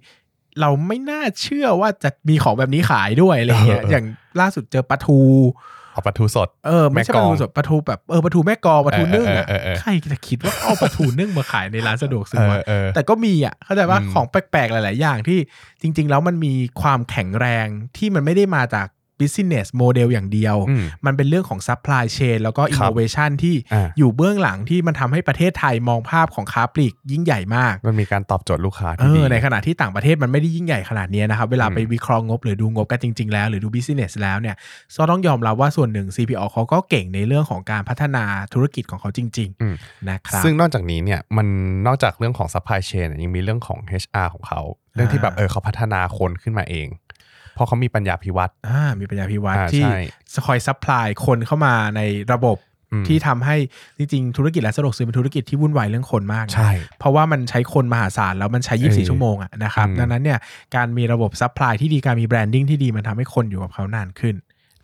[0.61, 4.05] เราไม่น่าเชื่อว่าจะมีของแบบนี้ขายด้วยอะไรเงี้ยเออเอออย่าง
[4.41, 5.21] ล่าสุดเจอปลาทู
[5.95, 15.39] เอาปลาทูสด เออไม่ใช่แม่ปกลาลองทูสดปลาทูแบบเออปลาทูแม่กลองปลาทูนึ่งอะเออเออเออเออใครจะคิดว่าเอาปลาทูนึ่งมาขายในร้านสะดวกซื้เอออวะเออแต่ก็มีอะเข้าใจว่าอืมของแปลกๆหลาย ๆ อย่างที่
[15.83, 18.87] จริง ๆ แล้วมันมีความแข็งแรงที่มันไม่ได้มาจาก
[19.21, 34.57] business model อย่างเดียวอืมมันเป็นเรื่องของ supply chain แล้วก็ครับ innovation ที่อ่าอยู่เบื้องหลังที่มันทำให้ประเทศไทยมองภาพของค้าปลีกยิ่งใหญ่มาก มันมีการตอบโจทย์ลูกค้าเอที่ดีอในขณะที่ต่างประเทศมันไม่ได้ยิ่งใหญ่ขนาดนี้นะครับ เวลาอืมไปวิเคราะห์งบหรือดูงบกันจริง ๆ แล้ว หรือดู business แล้วเนี่ย
[34.97, 41.47] ก็ต้องยอมรับว่าส่วนหนึ่ง CPO เขาก็เก่งในเรื่องของการพัฒนาธุรกิจของเขาจริงอืมๆนะครับซึ่งนอกจากนี้เนี่ยมัน
[41.87, 44.61] นอกจากเรื่องของ supply chain อะยังมีเรื่องของ HR ของเขา
[44.95, 46.89] เรื่องที่แบบอ่าเออเขาพัฒนาคนขึ้นมาเอง
[47.55, 49.99] เพราะเขามีปัญญาภิวัฒน์อ่ามีปัญญาพิวัตรอ่าที่ใช่
[50.47, 52.01] คอย supply คนเข้ามาใน
[52.33, 52.59] ระบบ
[52.93, 53.57] อืมที่ทำให้
[53.99, 60.39] จริงๆธุรกิจร้านสะดวกซื้อเป็นธุรกิจที่วุ่นวายเรื่องคนมากนะใช่เพราะว่ามันใช้คนมหาศาลแล้วมันใช้เออ24 ชั่วโมงอะนะครับอืมดังนั้นเนี่ย
[60.77, 64.35] การมีระบบ supply ที่ดีการมี branding ที่ดีมันทำให้คนอยู่กับเขานานขึ้น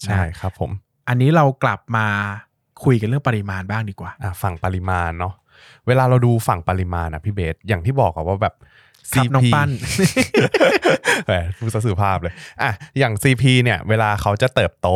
[0.03, 0.71] ใช่นะครับผม
[1.09, 2.07] อันนี้เรากลับมา
[2.85, 5.35] คุยกันเรื่องปริมาณบ้างดีกว่าอะฝั่งปริมาณเนาะ
[5.87, 8.55] เวลาเราดูฝั่งปริมาณอะพี่เบสอย่างที่บอกอะว่าแบบ
[9.15, 9.69] ครับน้องปั้น
[11.27, 14.89] แหมพูดซะสื่อภาพเลยอะอย่าง CP เนี่ย เวลาเขาจะเติบโต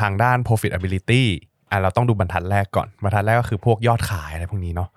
[0.00, 1.24] ทางด้าน profitability
[1.70, 4.88] อะเราต้องดูบรรทัดแรกก่อน บรรทัดแรกก็คือพวกยอดขายอะไรพวกนี้เนาะ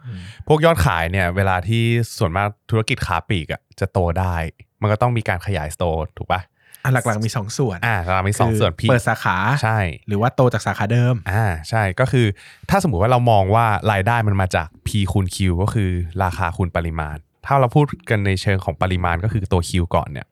[0.47, 1.83] พวกยอดขายเนี่ย เวลาที่
[2.17, 4.35] ส่วนมากธุรกิจขาปลีกอะจะโตได้
[4.81, 6.41] มันก็ต้องมีการขยายสโตร์ถูกปะ
[6.83, 12.25] อันหลักๆมี 2 ส่วน อ่าเรามีสองคือส่วนพี่เปิดสาขาใช่ หรือว่าโตจากสาขาเดิม อ่าใช่ก็คือ
[12.69, 15.91] ถ้าสมมุติว่าเรามองว่ารายได้มันมาจาก P คูณ Q ก็คือ
[16.23, 20.27] ราคาคูณปริมาณ ถ้าเราพูดกันในเชิงของปริมาณก็คือตัว Q ก่อนเนี่ย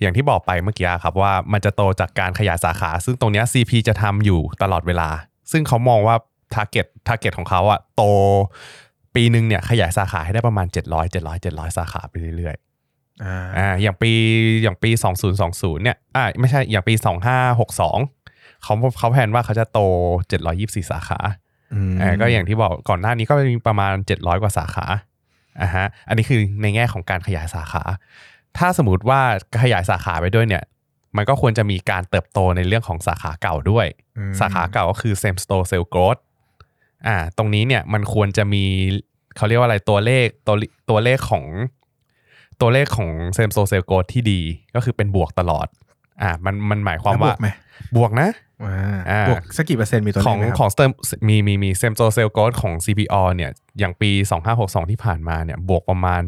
[0.00, 5.08] อย่างที่บอกไปเมื่อกี้ครับว่ามันจะโตจากการขยายสาขา ซึ่งตรงเนี้ย CP จะทำอยู่ตลอดเวลา
[5.52, 6.16] ซึ่งเขามองว่า
[6.54, 8.02] target target ของเขาอะโต
[9.14, 14.12] ปีหนึ่งเนี่ยขยายสาขาให้ได้ประมาณ 700 700 700 สาขาไปเรื่อยๆอ่าอ่าอย่างปี
[14.62, 14.90] อย่างปี
[15.36, 16.94] 2020 เนี่ยอ่าไม่ใช่อย่างปี
[17.78, 19.80] 2562เขาเขาแผนว่าเขาจะโต
[20.36, 21.18] 724 สาขา
[21.74, 24.86] อืมอ่าก็อย่างที่บอกก่อนหน้านี้ก็มีประมาณ 700 กว่าสาขา
[25.60, 27.82] อ่าฮะอันนี้คือในแง่ของการขยายสาขา
[28.58, 29.20] ถ้าสมมติว่า
[29.62, 30.64] ขยายสาขาไปด้วยเนี่ย
[31.16, 33.86] มันก็ควรจะมีการเติบโตในเรื่องของสาขาเก่าด้วย
[34.18, 36.20] อืมสาขาเก่าก็คือ same store sale growth
[37.06, 38.64] อ่า ตรงนี้เนี่ยมันควรจะมี
[39.36, 40.56] เขาเรียกว่าอะไรตัวเลขตัว
[40.90, 41.44] ตัวเลขของ
[42.60, 44.40] ตัวเลขของ same store sale growth ที่ดี
[44.74, 45.66] ก็คือเป็นบวกตลอด
[46.22, 47.48] อ่ามันมันหมายความแล้วบว่าวกไหม
[47.96, 48.45] บวกนะอ่าอ่า
[49.28, 50.90] บวกสักกี่เปอร์เซ็นต์มีตัวขเลอขงไหมครับของ stem
[51.28, 54.10] มีมีมี same store sale growth ของ CPO เนี่ยอย่างปี
[54.50, 56.22] 2562 ที่ผ่านมาเนี่ยบวกประมาณ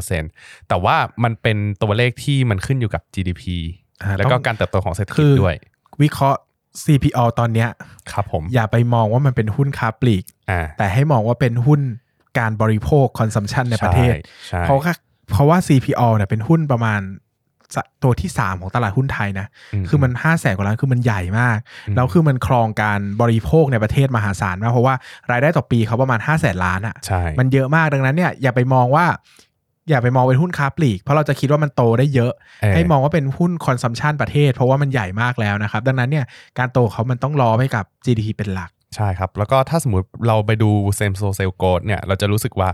[0.00, 3.42] 1.7%แต่ว่ามันเป็นตัวเลขที่มันขึ้นอยู่กับ GDP
[4.02, 5.56] อ่าแล้วก็ต้องการเติบโตของเศรษฐคืกิจอด้วย
[6.02, 6.40] วิเคราะห์
[6.84, 7.68] CPO ตอนเนี้ย
[8.12, 11.80] ครับผมอย่าไปมองว่ามันเป็นหุ้นค้าปลีกอ่าแต่ให้มองว่าเป็นหุ้น
[12.38, 14.14] การบริโภค consumption ในประเทศ
[14.48, 14.92] ใช่เพราะว่า
[15.32, 17.27] เพราะว่า CPALL เนี่ยเป็นหุ้นประมาณสะ
[18.02, 19.46] ตัวที่ 3 ของตลาดหุ้นไทยนะ
[19.88, 24.94] คือมัน5้าแสนกว่าล้านคือมันใหญ่มากอืมแล้วคือมันครองการบริโภคในประเทศมหาศาลมาก เพราะว่า
[25.30, 29.06] รายได้ต่อปีเขาประมาณ5้าแสนล้านอะใช่มันเยอะมากดังนั้นเนี่ยอย่าไปมองว่า
[29.90, 36.24] อย่าไปมองเป็นหุ้นค้าปลีก เพราะเราจะคิดว่ามันโตได้เยอะเออให้มองว่าเป็นหุ้น consumption ประเทศ เพราะว่ามันใหญ่มากแล้วนะครับ ดังนั้นเนี่ย
[36.58, 42.68] การโตเขามันต้องรอไปกับ GDP เป็นหลักใช่ครับ แล้วก็ถ้าสมมติเราไปดู same store sale growth เนี่ย เราจะรู้สึกว่า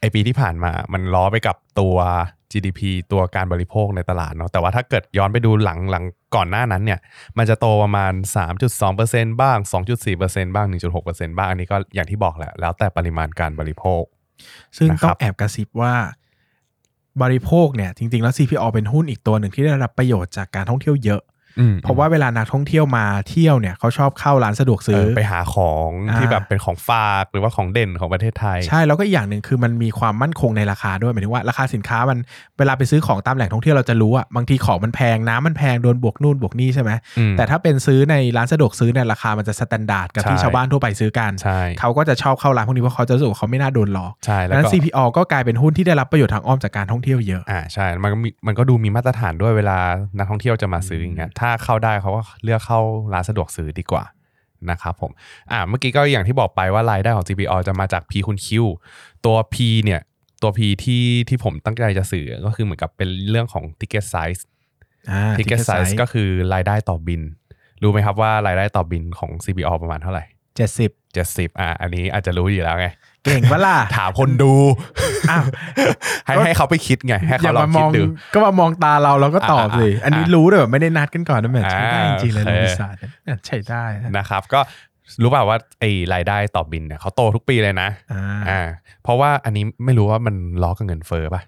[0.00, 1.96] ไอปีที่ผ่านมามันล้อไปกับตัว
[2.52, 2.80] GDP
[3.12, 7.00] ตัวการบริโภคในตลาดเนาะแต่ว่าถ้าเกิดย้อนไปดูหลังหลังก่อนหน้านั้นเนี่ย
[7.38, 8.12] มันจะโตประมาณ
[8.76, 9.58] 3.2%บ้าง
[10.06, 10.66] 2.4%บ้าง
[11.02, 14.02] 1.6%บ้าง อันนี้ก็อย่างที่บอกแหละแล้วแต่ปริมาณการบริโภค
[14.76, 15.94] ซึ่งนะครับต้องแอบกระซิบว่า
[17.22, 21.37] บริโภคเนี่ยจริงๆแล้ว CPO เป็นหุ้นอีกตัวหนึ่งที่ได้รับประโยชน์จากการท่องเที่ยวเยอะอืม
[21.82, 32.18] เพราะว่าเวลานักท่องเที่ยวมาเที่ยวเนี่ยเขาชอบเข้าร้านสะดวกเอซื้ออไปหาของอ่าที่แบบเป็นของฝากหรือว่าของเด่นของประเทศไทย ใช่แล้วก็อีกอย่างหนึ่งคือมันมีความมั่นคงในราคาด้วยหมายถึงว่าราคาสินค้ามัน
[32.58, 49.78] เวลาไปซื้อของตามแหล่งท่องเที่ยวเราจะรู้อะบางทีของมันแพงน้ำมันแพงโดนบวกนู่นบวกนี่ใช่ไหมอืมแต่ถ้าเป็นซื้อในร้านสะดวกซื้อเนี่ยราคามันจะ standard กับที่ใช่ชาวบ้านทั่วไปซื้อกันใช่เขาก็จะชอบเข้าร้านพวกนี้เพราะเขาจะรู้สึกว่าเขาไม่น่าโดนหลอกใช่ดัแล้วดังนั้นก็ CPALL ก็กลายเป็นหุ้นที่ได้รับประโยชน์ทางอ้อมจากการท่องเที่ยวเยอะอ่าใช่มันก็มีมันก็ดูมีมาตรฐานด้วยเวลา
[50.18, 52.80] นักท่องเที่ยวจะมาซื้ออย่างเงี้ยถ้าเข้าได้เขาก็เลือกเข้า
[53.12, 54.04] ร้านสะดวกซื้อดีกว่า
[54.70, 55.10] นะครับผม
[55.50, 58.48] อ่าเมื่อกี้ก็อย่างที่บอกไปว่ารายได้ของ GPO จะมาจาก P คูณ Q
[59.26, 60.00] ตัว P เนี่ย
[60.42, 64.40] ตัว P ที่ที่ผมตั้งใจจะสื่อก็คือเหมือนกับเป็นเรื่องของ ticket size
[65.10, 67.22] อ่า ticket size ก็คือรายได้ต่อบิน
[67.82, 70.24] รู้ไหมครับว่ารายได้ต่อบินของ CPO ประมาณเท่าไหร่
[70.56, 70.90] เจ็ดสิบ
[71.52, 72.88] 70อ่าอันนี้อาจจะรู้อยู่แล้วไง
[73.24, 74.52] เก่งปะล่ะถามคนดู
[75.30, 75.44] อ้าว
[76.26, 78.02] ให้ให้เขาไปคิดไง ให้อเขาย่าลอมางมคิดองดู
[78.34, 84.60] ก็มามองตาเราเราก็ตอบสิอ่าอ่าอันนี้รู้เลยแบบไม่ได้นัดกันก่อนนะแมทใช้ได้อ่าจริงๆเลยโอเคบริษัทเนี่ยใช้ได้นะนะครับ ก็
[85.22, 88.60] รู้เปล่าว่าไอ้รายได้ต่อบินเนี่ยเขาโตทุกปีเลยนะอ่าอ่า
[89.02, 91.42] เพราะว่าอันนี้ไม่รู้ว่ามันล้อกับเงินเฟ้อป่ะ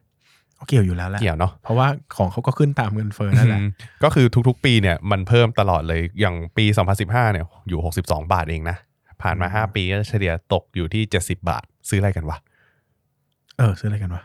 [0.69, 3.71] เกี่ยวอยู่แล้วแหละเกี่ยวเนาะเพราะว่าของเขาก็ขึ้นตามเงินเฟ้อนั่นแหละอืม
[4.05, 6.65] ก็คือทุกๆ ปีเนี่ยมันเพิ่มตลอดเลยอย่างปี
[6.99, 8.77] 2015เนี่ยอยู่ 62 บาทเองนะ
[9.23, 12.39] ผ่านมาอืม5ปีก็เฉลี่ยตกอยู่ที่ 70 บาท ซื้ออะไรกันวะ
[13.59, 14.23] เออซื้ออะไรกันวะ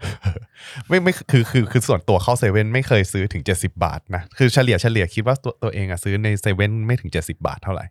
[0.87, 7.85] ไม่ไม่คือคือคือส่วนตัวเข้าเซเว่นไม่เคยซื้อถึง 70 บาทนะ คือเฉลี่ยเฉลี่ยคิดว่าตัวตัวเองอะซื้อในเซเว่นไม่ถึง 70 บาทเท่าไหร่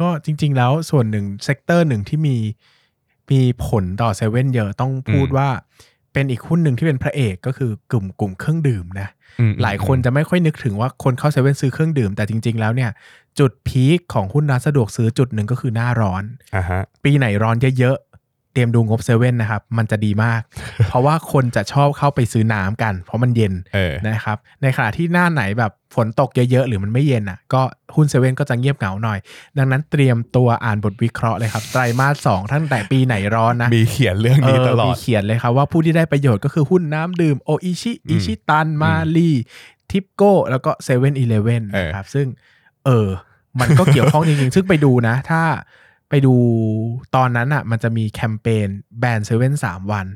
[0.00, 2.36] ก็จริง ๆ แล้วส่วนหนึ่ง sector หนึ่งที่มี
[3.30, 5.48] มีผลต่อเซเว่นเยอะต้องพูดอืมว่า
[6.12, 9.15] เป็นอีกหุ้นหนึ่งที่เป็นพระเอกก็คือกลุ่มกลุ่มเครื่องดื่มนะอืม
[9.62, 12.90] หลายคนจะไม่ค่อยนึกถึงว่าคนเข้าเซเว่นซื้อเครื่องดื่ม แต่จริง ๆ แล้วเนี่ย
[13.38, 16.22] จุดพีคของหุ้นร้านสะดวกซื้อจุดหนึ่งก็คือหน้าร้อน
[16.56, 20.40] อ่าฮะปีไหนร้อนเยอะๆเตรียมดูงบเซเว่นนะครับ มันจะดีมาก
[20.88, 27.62] เพราะว่าคนจะชอบเข้าไปซื้อน้ำกัน เพราะมันเย็นเออนะครับ ในขณะที่หน้าไหนแบบฝนตกเยอะๆ หรือมันไม่เย็นอะ ก็
[27.94, 29.18] หุ้นเซเว่นก็จะเงียบเหงาหน่อย
[29.58, 39.30] ดังนั้นเตรียมตัวอ่านบทวิเคราะห์เลยครับ ไตรมาสสองตั้งแต่ปีไหนร้อนนะ มีเขียนเรื่องนี้ตลอมีดเขียนเลยครับว่าผู้ที่ได้ประโยชน์ก็คือหุ้นน้ำดื่มโออิชิอืมอิชิตันมาลี
[39.90, 42.26] ทิปโก้แล้วก็เซเว่นอีเลเว่นเออนะครับซึ่ง
[42.86, 43.08] เออ
[43.60, 45.42] มันก็เกี่ยวข้องจริงๆซึ่งไปดูนะ ถ้า
[46.08, 46.34] ไปดู
[47.16, 48.68] ตอนนั้นอะ มันจะมีแคมเปญ
[49.00, 50.06] แบนเซเว่นสามวัน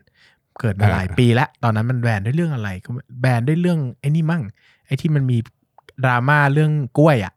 [0.60, 4.42] เกิดมาหลายปีแล้ว ตอนนั้นมันแบนด้วยเรื่องอะไรก็แบนด้วยเรื่องไอ้นี่มั่ง
[4.86, 5.38] ไอ้ที่มันมี
[6.04, 7.34] ดราม่าเรื่องกล้วยอะ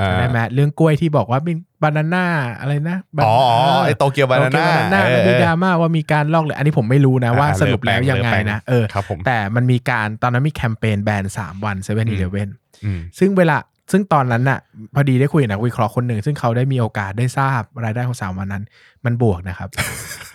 [0.00, 2.26] อ่าได้ไหมเรื่องกล้วยที่บอกว่าเป็น banana
[2.60, 4.66] อะไรนะอ๋ออ๋อไอโตเกียว banana
[5.02, 12.48] โอเค banana มันมีดราม่าว่ามีการลอกเลยอันนี้ผมไม่รู้นะว่าอ่าสรุปแล้วยังไงเลิกแปลงนะเออครับผมแต่มันมีการตอนนั้นมีแคมเปญแบนสามวันเซเว่นอือีมเลเว่น
[12.84, 13.56] อืมซึ่งเวลา
[13.92, 14.58] ซึ่งตอนนั้นน่ะ
[14.94, 18.64] พอดีได้คุยกับนักวิเคราะห์คนหนึ่ง ซึ่งเขาได้มีโอกาสได้ทราบรายได้ของสามวันนั้น
[19.04, 19.68] มันบวกนะครับ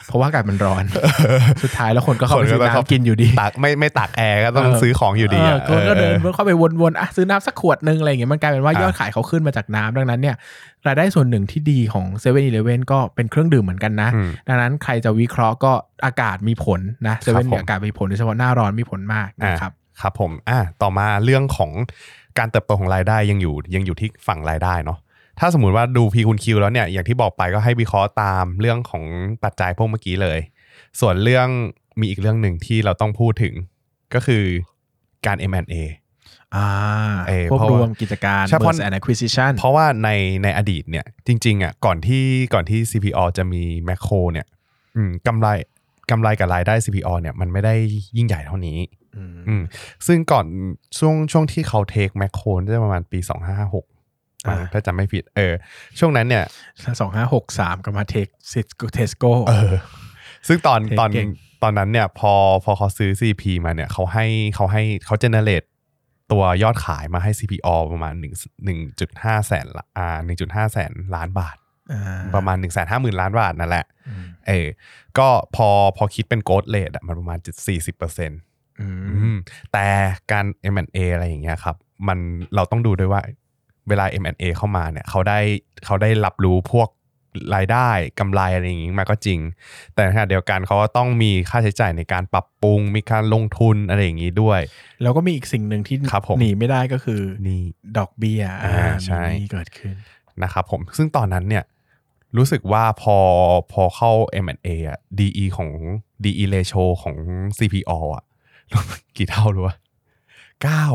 [0.08, 0.84] เพราะว่าอากาศมันร้อน
[1.64, 10.36] สุดท้ายแล้วคนก็เข้าไปซื้อคนก็เข้าน้ำกินอยู่ดีตากไม่ไม่ตากแอร์ก็ต้องเออซื้อของอยู่ดีเออะอคนก็เดินออเข้าไปวนๆอะซื้อน้ำสักขวดนึงอะไรอย่างเงี้ยมันกลายเป็นว่าอะยอดขายเขาขึ้นมาจากน้ำดังนั้นเนี่ย
[10.88, 15.72] รายได้ส่วนหนึ่งที่ดีของ7 e เ e ่ e อก็เป็นเครื่องดื่มเหมือนกันนะอืมดังนั้นใครจะวิเคราะห์ก็
[16.06, 21.72] อากาศมีผลนะเซครัเว่บนผมอากาศมีผลโดยเฉพาะหน้าร้อนมีผลมากอ่านะครับครับผมอะต่อมาเรื่องของ
[22.40, 25.00] การเติบโตของรายได้ยังอยู่ยังอยู่ที่ฝั่งรายได้เนาะ
[25.40, 29.04] ถ้าสมมติว่าดู P คูณ Q แล้วเนี่ยอย่างที่บอกไปก็ให้วิเคราะห์ตามเรื่องของ
[29.44, 30.40] ปัจจัยพวกเมื่อกี้เลย
[31.00, 31.48] ส่วนเรื่อง
[32.00, 33.54] มีอีกเรื่องหนึ่งที่เราต้องพูดถึง
[34.14, 34.44] ก็คือ
[35.26, 35.74] การ M&A
[36.56, 36.68] อ่า
[37.28, 40.10] เออพวกเพราะรว่าวมกิจการใช่เพราะ merge and acquisition เพราะว่าใน
[40.44, 44.48] ในอดีตเนี่ยจริงๆอะก่อนที่ก่อนที่ CPO จะมีแมคโครเนี่ย
[44.96, 45.48] อืมกำไร
[46.10, 47.74] กำไรกับรายได้ CPO เนี่ยมันไม่ได้
[48.18, 48.78] ยิ่งใหญ่เท่านี้
[49.16, 49.64] อืมอืม
[50.08, 50.46] ซึ่งก่อน
[50.98, 55.54] ช่วงช่วงที่เขา take แมคโครน่าจะประมาณปี 2 5 5 6อ่าถ้าจำไม่ผิดเออ
[56.00, 56.46] ช่วงนั้นเนี่ย
[57.00, 59.74] สองห้าหกสามก็มา take เทสโก้เออ
[60.48, 61.30] ซึ่งตอน take ตอนเก่ง
[61.64, 65.64] ตอนนั้นเนี่ยพอพอเขาซื้อ CP มาเนี่ยเขาให้เขาให้เขา generate
[66.32, 68.26] ตัวยอดขายมาให้ CPALL ประมาณ 1
[68.86, 71.67] 1.5 แสนละอ่า1.5 แสนล้านบาทอ่า
[72.36, 74.68] ประมาณ1 5 0 0 0 0ล้านบาทนั่นแหละอืมเออ
[75.18, 78.40] ก็พอพอคิดเป็นโกดเลทอะมันประมาณ40เปอร์เซ็นต์
[78.80, 79.38] อืมอืม
[79.74, 79.86] แต่
[80.32, 81.76] การ M&A อะไรอย่างเงี้ยครับ
[82.08, 82.20] มัน
[82.56, 83.22] เราต้องดูด้วยว่า
[83.90, 85.40] เวลา M&A เข้ามาเนี่ยเขาได้
[85.86, 86.90] เขาได้รับรู้พวก
[87.56, 89.40] รายได้กำไรอะไรอย่างงี้มาก็จริง
[89.94, 94.60] แต่ในขณะเดียวกันเขาก็ต้องมีค่าใช้จ่ายในการปรับปรุง มีการลงทุนอะไรอย่างงี้ด้วย
[95.02, 97.62] แล้วก็มีอีกสิ่งหนึ่งที่ครับผมหนีไม่ได้ก็คือนี่
[97.98, 99.96] ดอกเบี้ยอ่าใช่มีเกิดขึ้น
[100.44, 101.64] นะครับผมซึ่งตอนนั้นเนี่ย
[102.38, 103.18] รู้สึกว่าพอ
[103.74, 104.12] พอเข้า
[104.46, 105.70] M&A อะ DE ของ
[106.24, 107.16] DE ratio ของ
[107.58, 108.24] CPO อะ
[109.18, 109.76] กี่เท่ารู้ปะ
[110.64, 110.86] เก้า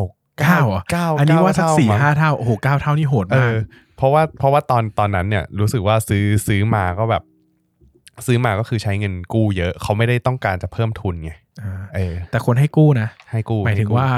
[0.41, 3.55] เก้าเหรอเก้าอันนี้ว่าสักเท่สี่มั้งห้าเท่าโอ้โหเก้าเท่านี่โหดเอมากอ
[3.97, 7.23] เพราะว่าเพราะว่าตอนตอนนั้นเนี่ยรู้สึกว่าซื้อซื้อมาก็แบบ
[8.27, 14.11] ซื้อมาก็คือใช้เงินกู้เยอะ เขาไม่ได้ต้องการจะเพิ่มทุนไงาเออแต่คนให้กู้นะ ให้กู้หมายถึงให้กู้ว่า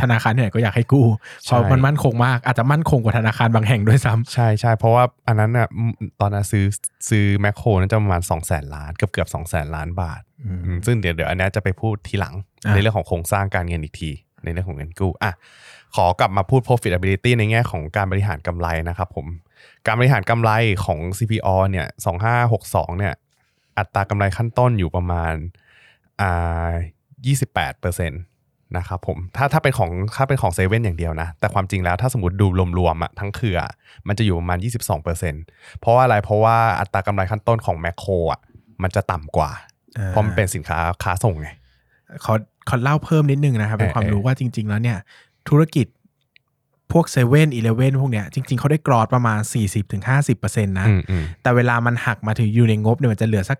[0.00, 1.06] ธนาคารเนี่ยก็อยากให้กู้
[1.44, 6.64] เพใช่ราะมันมั่นคงมากอาจจะมั่นคงกว่าธนาคารบางแห่งด้วยซ้ำใช่ใช่เพราะว่าอันนั้นน่ะอืมตอนนั้นซื้อ
[7.08, 14.10] ซื้อแมคโครน่าจะประมาณ2องแสนล้านเกือบเกือบสองแสนล้านบาทอืมอืมซึ่งเดี๋ยวเดี๋ยวอันเนี้ยจะไปพูดทีหลังอะในเรื่องของโครงสร้างการเงินอีกที
[14.44, 15.32] ในเรื่องของเงินกู้อะ
[15.96, 19.26] ขอกลับมาพูด profitability ในแง่ของการบริหารกำไรนะครับผม
[19.86, 20.50] การบริหารกำไร
[20.84, 21.86] ของ CPO เนี่ย
[22.42, 23.14] 2562เนี่ย
[23.78, 25.34] อัตรากำไรขั้นต้นอยู่ประมาณ
[26.20, 26.70] อ่า
[27.26, 28.20] 28เปอร์เซ็นต์
[28.76, 32.46] นะครับผมถ้าถ้าเป็นของถ้าเป็นของเซเว่นอย่างเดียวนะ แต่ความจริงแล้วถ้าสมมติดู
[32.78, 33.72] รวมๆอะทั้งเครืออะ
[34.08, 35.42] มันจะอยู่ประมาณ 22เปอร์เซ็นต์
[35.80, 38.40] เพราะว่าอะไรเพราะว่าอัตรากำไรขั้นต้นของแมคโครอะ
[38.82, 39.50] มันจะต่ำกว่า
[39.98, 41.48] อ่า เพราะมันเป็นสินค้าค้าส่งไง
[42.24, 42.34] ขอ
[42.68, 44.98] ขอเล่าเพิ่มนิดนึงนะครับเป็นเออความเออรู้ว่าจริง ๆ แล้วเนี่ย
[45.48, 45.86] ธุรกิจ
[46.92, 49.38] พวกเซเว่นอีเลเว่นพวกเนี้ยจริง ๆเขาได้กรอดประมาณ
[50.02, 53.58] 40-50%นะอืมอืมแต่เวลามันหักมาถึงอยู่ในงบเนี่ยมันจะเหลือสัก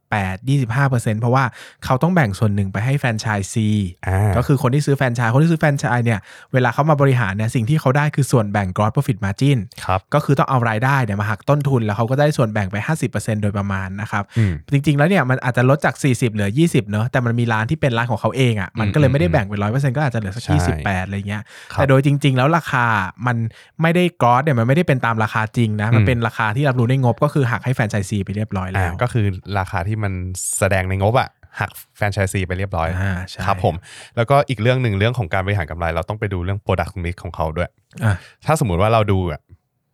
[0.00, 1.44] 28 25%เพราะว่า
[1.84, 3.68] เขาต้องแบ่งส่วนหนึ่งไปให้แฟรนไชส์ซี
[4.06, 6.20] อ่าก็คือคนที่ซื้อแฟรนไชส์คนที่ซื้อแฟรนไชส์เนี่ย
[6.52, 12.76] เวลาเขามาบริหารเนี่ยสิ่งที่เขาได้คือส่วนแบ่ง gross profit margin ครับก็คือต้องเอารายได้เนี่ยมาหักต้นทุนแล้วเขาก็ได้ส่วนแบ่งไป
[13.10, 21.42] 50%โดยประมาณนะครับอืมจริง ๆ แล้วเนี่ยมันอาจจะลดจาก 40เหลือ 20เนอะแต่มันมีร้านที่เป็นร้านของเขาเองอะ่ะมันก็เลยไม่ได้แบ่งเป็นร้อยเปอร์เซ็นต์ก็อาจจะเหลือสักใช่28อะไรเงี้ย
[21.72, 22.84] ครับแต่โดยจริง ๆ แล้วราคา
[23.26, 23.36] มัน
[23.82, 29.26] ไม่ได้กรอสเนี่ยมันไม่ได้เป็นตามราคาจริงนะ มันอืมเป็นราคาที่รับรู้ในงบก็คือหักให้แฟรนไชส์ซีไปเรียบร้อยอ่าแล้ว ก็คือ
[29.58, 30.12] ราคาที่มัน
[30.58, 31.28] แสดงในงบอะ
[31.60, 33.74] หักแฟรนไชส์ซีไปเรียบร้อยอ่าใช่ครับผม
[34.16, 37.70] แล้วก็อีกเรื่องหนึ่งเรื่องของการบริหารกำไร เราต้องไปดูเรื่อง Product Mix ของเขาด้วย
[38.04, 38.14] อะ
[38.46, 39.40] ถ้าสมมุติว่าเราดูอะ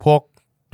[0.04, 0.20] พวก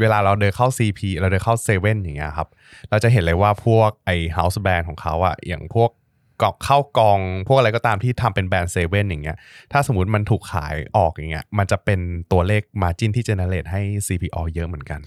[0.00, 2.48] เวลาเราเดินเข้า CP เราเดินเข้าเซเว่นอย่างเงี้ยครับ
[2.90, 5.90] เราจะเห็นเลยว่าพวกไอ้ House Brand ของเขาอะอย่างพวก
[6.42, 9.37] กล่องเข้ากอง พวกอะไรก็ตามที่ทำเป็นแบรนด์เซเว่นอย่างเงี้ย
[9.72, 12.01] ถ้าสมมติมันถูกขายออกอย่างเงี้ยมันจะเป็น
[12.33, 15.01] ตัวเลข Margin ที่ generate ให้ CPO เยอะเหมือนกัน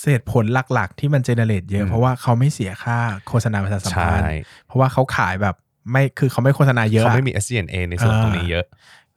[0.00, 0.44] เหตุผล
[0.74, 4.30] หลักๆ ที่มัน generate เยอะอืมเพราะว่าเขาไม่เสียค่าโฆษณาประชาสัมพันธ์ใช่
[4.66, 5.54] เพราะว่าเขาขายแบบ
[5.90, 8.64] ไม่คือเขาไม่โฆษณาเยอะเขาอะไม่มี SG&A ในส่วนตรงนี้เยอะ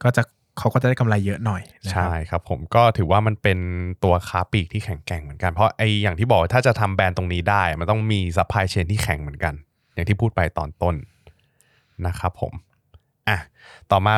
[0.02, 0.22] ก็จะ
[0.58, 3.58] เขาก็จะได้กำไรเยอะหน่อยนะครับใช่ครับผมก็ถือว่ามันเป็น
[4.04, 9.54] ตัวค้าปลีกที่แข็งแกร่งเหมือนกัน เพราะไออย่างที่บอกว่าถ้าจะทำแบรนด์ตรงนี้ได้ มันต้องมี supply chain ที่แข็งเหมือนกัน
[9.94, 10.94] อย่างที่พูดไปตอนต้น
[12.06, 12.52] นะครับผม
[13.28, 13.38] อะ
[13.90, 14.14] ต่อมา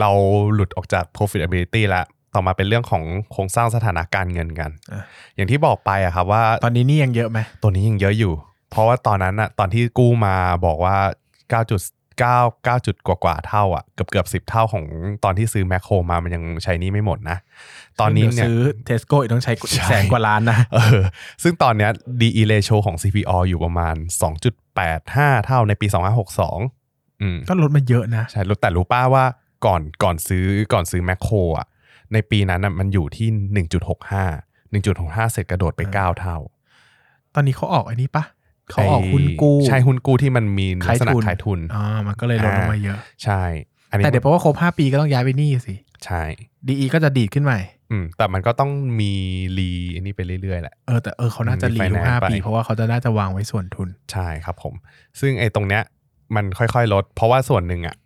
[0.00, 0.10] เรา
[0.54, 5.02] หลุดออกจาก profitability แล้วต่อมาเป็นเรื่องของโครงสร้างสถานะการเงินกันอะ
[5.34, 8.32] อย่างที่บอกไปอะครับว่าตอนนี้นี่ยังเยอะไหมตัวนี้ยังเยอะอยู่
[8.70, 10.34] เพราะว่าตอนนั้นอะตอนที่กู้มา
[10.66, 10.96] บอกว่า
[12.22, 14.84] 9.9 9จุดกว่าๆเท่าอะเกือบเกือบ10เท่าของ
[15.24, 17.38] ตอนที่ซื้อแมคโครมามันยังใช้หนี่ไม่หมดนะ
[18.00, 21.02] ตอนนี้ดี๋วเนี่ยซื้อเทสโก้ต้องใช้ใช่แสนกว่าล้านนะเออ
[21.42, 23.96] ซึ่งตอนเนี้ย DE ratio ของ CPO อยู่ประมาณ
[24.70, 25.86] 2.85 เท่าในปี
[26.52, 29.24] 2562อืมก็ลดมาเยอะนะ ใช่รู้แต่รู้ป้าว่า
[29.66, 31.66] ก่อนก่อนซื้อก่อนซื้อแมคโครอะ
[32.12, 33.28] ในปีนั้นน่ะมันอยู่ที่
[33.66, 36.36] 1.65 1.65 เสร็จกระโดดไป 9 เท่า
[37.34, 38.24] ตอนนี้เขาออกไอ้นี้ปะ
[38.70, 43.42] เขาออกหุ้นกู้ใช่หุ้นกู้ที่มันมีลักษณะขายทุนอ๋อมันก็เลยลดลงมาเยอะ ใช่
[43.90, 45.74] อันนี้แต่เดี๋ยวเพราะว่าครบ5ปีก็ต้องย้ายไปนี่สิ
[46.04, 46.22] ใช่
[46.68, 49.12] ดีก็จะดีดขึ้นใหม่อืมแต่มันก็ต้องมี
[49.58, 54.74] รีอันนี้ไปเรื่อยๆแหละเออแต่เออเขาน่าจะมีรีทุก finance ห้าไปปีเพราะว่าเขาจะน่าจะวางไว้ส่วนทุนใช่ครับผม
[55.20, 55.82] ซึ่งไอ้ตรงเนี้ย
[56.36, 57.96] มันค่อยๆลด เพราะว่าส่วนหนึ่งอะ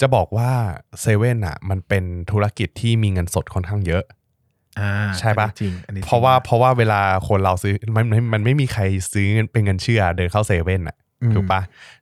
[0.00, 0.50] จะบอกว่า
[1.00, 4.02] เซเว่นอะ มันเป็นธุรกิจที่มีเงินสดค่อนข้างเยอะ
[4.80, 8.82] อ่าใช่ปะอันนี้จริงอันนี้จงเพราะว่าเพราะว่าเวลาคนเราซื้อมันมันมันไม่มีใคร
[9.12, 11.60] ซื้อเป็นเงินเชื่อเดินเข้าเซเว่นอะอืมถูกปะ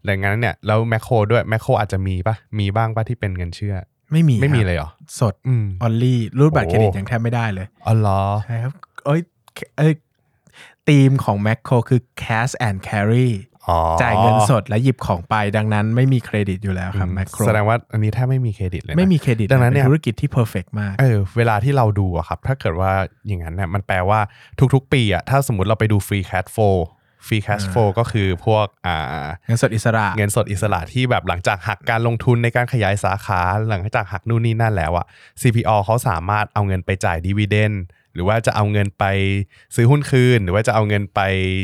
[0.09, 3.75] ดังนั้นเนี่ยแล้วแมคโครด้วยแมคโครอาจจะมีปะมีบ้างปะที่เป็นเงินเชื่อ
[4.13, 8.73] ไม่มีไม่มีครับเลยเหรอ สดอืมออลลี่รูดบัตรโอ้เครดิตยังแทบไม่ได้เลยอ๋อเหรอใช่ครับ
[9.07, 9.21] เอ้ย
[9.79, 9.93] เอ้ย
[10.89, 13.50] ธีมของ m a c โคคือ cash and carry อ๋อ
[14.03, 22.93] จ่ายเงินสดและหยิบของไปดังนั้นไม่มีเครดิตอยู่แล้วครับอืม m a c โคแสดงว่าอันนี้แทบไม่มีเครดิตเลยนะไม่มีเครดิตดังนั้นเนี่ยป็ธุรกิจที่ perfect มากเออเวลาที่เราดูอะครับ ถ้าเกิดว่า
[23.27, 24.21] อย่างนั้นเนี่ยมันแปลว่า
[24.75, 26.79] ทุกๆ ปีอะถ้าสมมติเราไปดู free cash flow
[27.27, 35.07] free cash flow ก็คือพวกอ่าเงินสดอิสระ เงินสดอิสระที่แบบหลังจากหักการลงทุนในการขยายสาขาหลังจากหักนู่นนี่นั่นแล้วอะ
[35.41, 37.73] CPO เขาสามารถเอาเงินไปจ่ายดีว i เดน
[38.15, 39.05] หรือว่าจะเอาเงินไป
[39.75, 41.21] ซื้อหุ้นคืน หรือว่าจะเอาเงินไป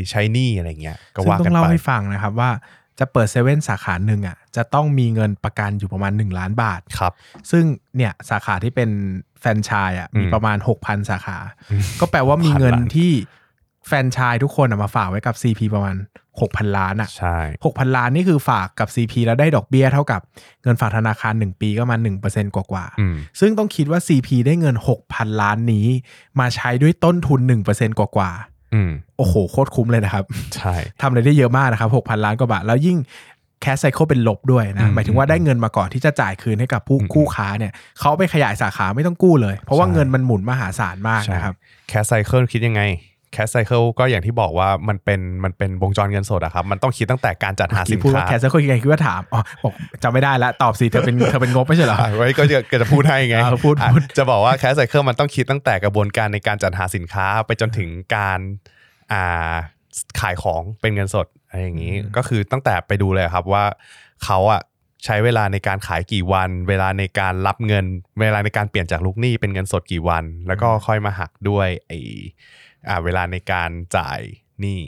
[0.09, 2.51] ใช้หนี้อะไรเงี้ยก็ซึ่งว่าต้อกันงเล่าไปให้ฟังนะครับว่า
[2.99, 7.13] จะเปิดเซเว่นสาขาหนึ่งอะจะต้องมีเงินประกันอยู่ประมาณ 1 ล้านบาทครับ
[7.51, 7.63] ซึ่ง
[7.97, 8.89] เนี่ยสาขาที่เป็น
[9.39, 11.37] แฟรนไชส์อะมีอืมประมาณ 6,000 สาขา
[11.99, 13.11] ก็แปลว่ามีเงิน6,000ล้านที่
[13.87, 15.95] แฟรนไชส์ทุกคนอะมาฝากไว้กับ CP ประมาณ
[16.41, 20.21] 6,000ล้านอะใช่6,000ล้านนี่คือฝากกับ CP แล้วได้ดอกเบี้ยเท่ากับ
[20.63, 21.97] เงินฝากธนาคาร 1 ปีก็มา
[22.27, 24.75] 1%กว่าๆอืมซึ่งต้องคิดว่า CP ได้เงิน
[25.07, 25.87] 6,000 ล้านนี้
[26.39, 30.23] มาใช้ด้วยต้นทุน 1%กว่าๆอืมโอ้โห โคตรคุ้มเลยนะครับ
[30.55, 32.97] ใช่ทำอะไรได้เยอะมากนะครับ 6,000 ล้านกว่าบาท แล้วยิ่ง
[33.61, 41.55] cash cycle เป็นลบด้วยอืนะมหมายถึงว่าได้เงินมาก่อนที่จะจ่ายคืนให้กับผู้อืมคู่ค้าเนี่ยเขาเอาไปขยายสาขาไม่ต้องกู้เลย เพราะว่าใช่เงินมันหมุนมหาศาลมากใช่นะครับ
[41.89, 42.81] cash cycle คิดยังไง
[43.33, 58.39] cash cycle ก็อย่างที่บอกว่ามันเป็นมันเป็นวงจรเงินสดอะครับ มันต้องคิดตั้งแต่การจัดหาสินพูดค้าว่า cash cycle ยังไงคิดว่าถามอ๋อบอกจำไม่ได้แล้วตอบสิเธอเป็นเธอเป็นงบไม่ใช่เหรออะไว้ก็จะก็จะพูดให้ไงเออพูดอะพูดจะบอกว่า cash cycle มันต้องคิดตั้งแต่กระบวนการในการจัดหาสินค้าไปจนถึงการ
[59.11, 59.53] อ่า
[60.19, 63.63] ขายของเป็นเงินสดอะไรอย่างนี้ก็คือตั้งแต่ไปดูเลยครับว่า
[64.25, 64.61] เขาอะ
[65.05, 67.85] ใช้เวลาในการขายกี่วัน เวลาในการรับเงิน
[68.21, 72.66] เวลาในการเปลี่ยนจากลูกหนี้เป็นเงินสดกี่วัน แล้วก็ค่อยมาหักด้วยไออ่า
[73.03, 74.19] เวลาในการจ่าย
[74.59, 74.79] หนี้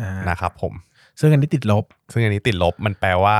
[0.00, 0.74] อ่านะครับผม
[1.20, 3.36] ซึ่งอันนี้ติดลบ ซึ่งอันนี้ติดลบมันแปลว่า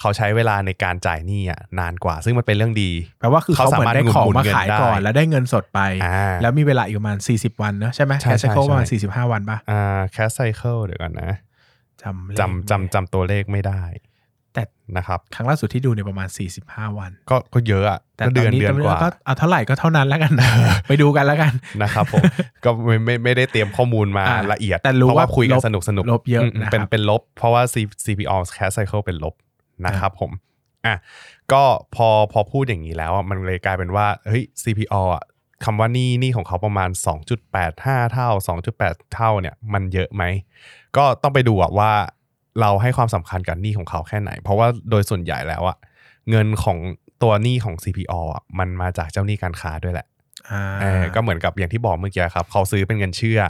[0.00, 11.32] เขาใช้เวลาในการจ่ายหนี้อะนานกว่า ซึ่งมันเป็นเรื่องดี แปลว่าคือเขาเขาเหมือนได้สามารถของหมุนมาเงินขายได้ก่อน แล้วได้เงินสดไปอ่าแล้วมีเวลาอีกประมาณ 40 วันเนอะใช่ไหมใช่ cash cycle ใช่ประมาณใช่45 วันปะอ่า cash cycle เดี๋ยวก่อนนะ
[12.02, 14.07] จำเลขจำจำจำตัวเลขไม่ได้แต่
[14.96, 16.28] นะครับครั้งล่าสุดที่ดูในยประมาณ
[16.62, 20.32] 45 วัน ก็ก็เยอะอะแต่ก็ตเดืออนนนี้เดือนกว่าก็เอาเท่าไหร่ก็เท่านั้นแล้วกัน
[20.88, 22.22] ไปดูกันแล้วกันนะครับผม
[22.64, 29.34] ก็ไม่ไม่ไม่ได้เตรียมข้อมูลมาอ่าละเอียดแต่รู้เพราะว่าว่าคุยกันลบสนุกสนุกลบเยอะมนะครับเป็นเป็นลบ เพราะว่า C- CPO cash cycle เป็นลบ
[29.86, 30.30] นะครับผม
[30.86, 30.96] อะ
[31.52, 31.62] ก็
[31.94, 35.24] พอพอพูดอย่างนี้แล้วอะมันเลยกลายเป็นว่าเฮ้ย CPO อะ
[35.64, 36.90] คำว่านี่นี่ของเขาประมาณ
[37.46, 38.28] 2.85 เท่า
[38.70, 40.22] 2.8 เท่าเนี่ยมันเยอะไหม
[40.96, 41.92] ก็ต้องไปดูอะว่า
[42.60, 45.76] เราให้ความสำคัญกับหนี้ของเขาแค่ไหน เพราะว่าโดยส่วนใหญ่แล้วอะ
[46.30, 46.78] เงินของ
[47.22, 50.06] ตัวหนี้ของ CPO อะมันมาจากเจ้าหนี้การค้าด้วยแหละ
[50.50, 53.40] อ่าเออก็เหมือนกับอย่างที่บอกเมื่อกี้ครับ เขาซื้อเป็นเงินเชื่อ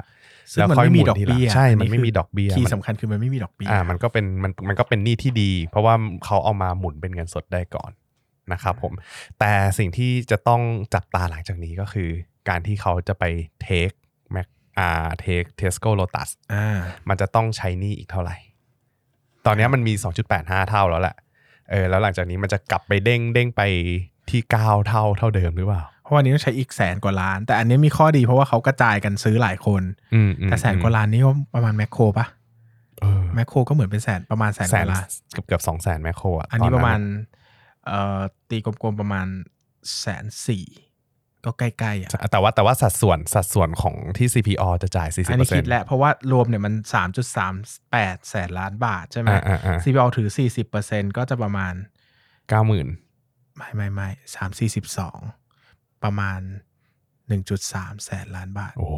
[0.53, 5.95] ซึ่งมันไม่มีดอกเบี้ยใช่อัมันไม่มีดอกเบี้ยที่มันสำคัญคือมันไม่มีดอกเบี้ยอ่ามันก็เป็นมันมันก็เป็นหนี้ที่ดี เพราะว่า
[6.25, 7.91] เขาเอามาหมุนเป็นเงินสดได้ก่อน
[8.53, 8.93] นะครับผม
[9.39, 10.63] แต่สิ่งที่จะต้อง
[10.95, 12.09] จับตาหลังจากนี้ก็คือ
[12.49, 13.25] การที่เขาจะไป
[13.63, 13.91] take
[14.33, 14.47] แมค
[14.79, 18.37] อ่า take เทสโก้โลตัสอ่ามันจะต้องใช้หนี้อีกเท่าไหร่
[19.47, 19.93] ตอนนี้มันมี
[20.31, 21.17] 2.85 เท่าแล้วแหละ
[21.71, 23.63] เออแล้วหลังจากนี้มันจะกลับไปเด้งเด้งไป
[24.31, 29.83] ที่ 9 เท่าเท่าเดิมหรือเปล่า เพราะวันนี้ต้องใช้อีกแสนกว่าล้าน แต่อันนี้มีข้อดีเพราะว่าเขากระจายกันซื้อหลายคน
[30.15, 32.27] อืมอืมแต่แสนกว่าล้านนี่ก็ประมาณแมคโครปะ
[33.01, 37.01] เออแมคโครก็เหมือนเป็นแสนประมาณแสนแสนกนว่าล้านเกือบเกือบสองแสนแมคโครอะอันนี้ตประมาณ
[37.87, 38.21] เอ่อ
[38.51, 39.27] ตีกลมๆประมาณ
[40.01, 40.65] แสนสี่
[41.45, 47.55] ก็ใกล้ๆอะแต่ว่าแต่ว่าสัดส่วนสัดส่วนของที่ CPO จะจ่าย 40%อันนี้คิดแล้วเพราะว่ารวมเนี่ยมันสามจุดสาม
[47.93, 51.75] แปดแสนล้านบาทใช่ไหมอ่าอ่าอ่า CPO ถือสี่สิบเปอร์เซ็นก็จะประมาณ
[52.49, 52.89] เก้าหมื่น
[53.57, 55.19] ไม่ไม่ไม่สามสี่สิบสอง
[56.05, 56.41] ประมาณ
[57.29, 58.97] หนึ่งจุดสามแสนล้านบาท โอ้โห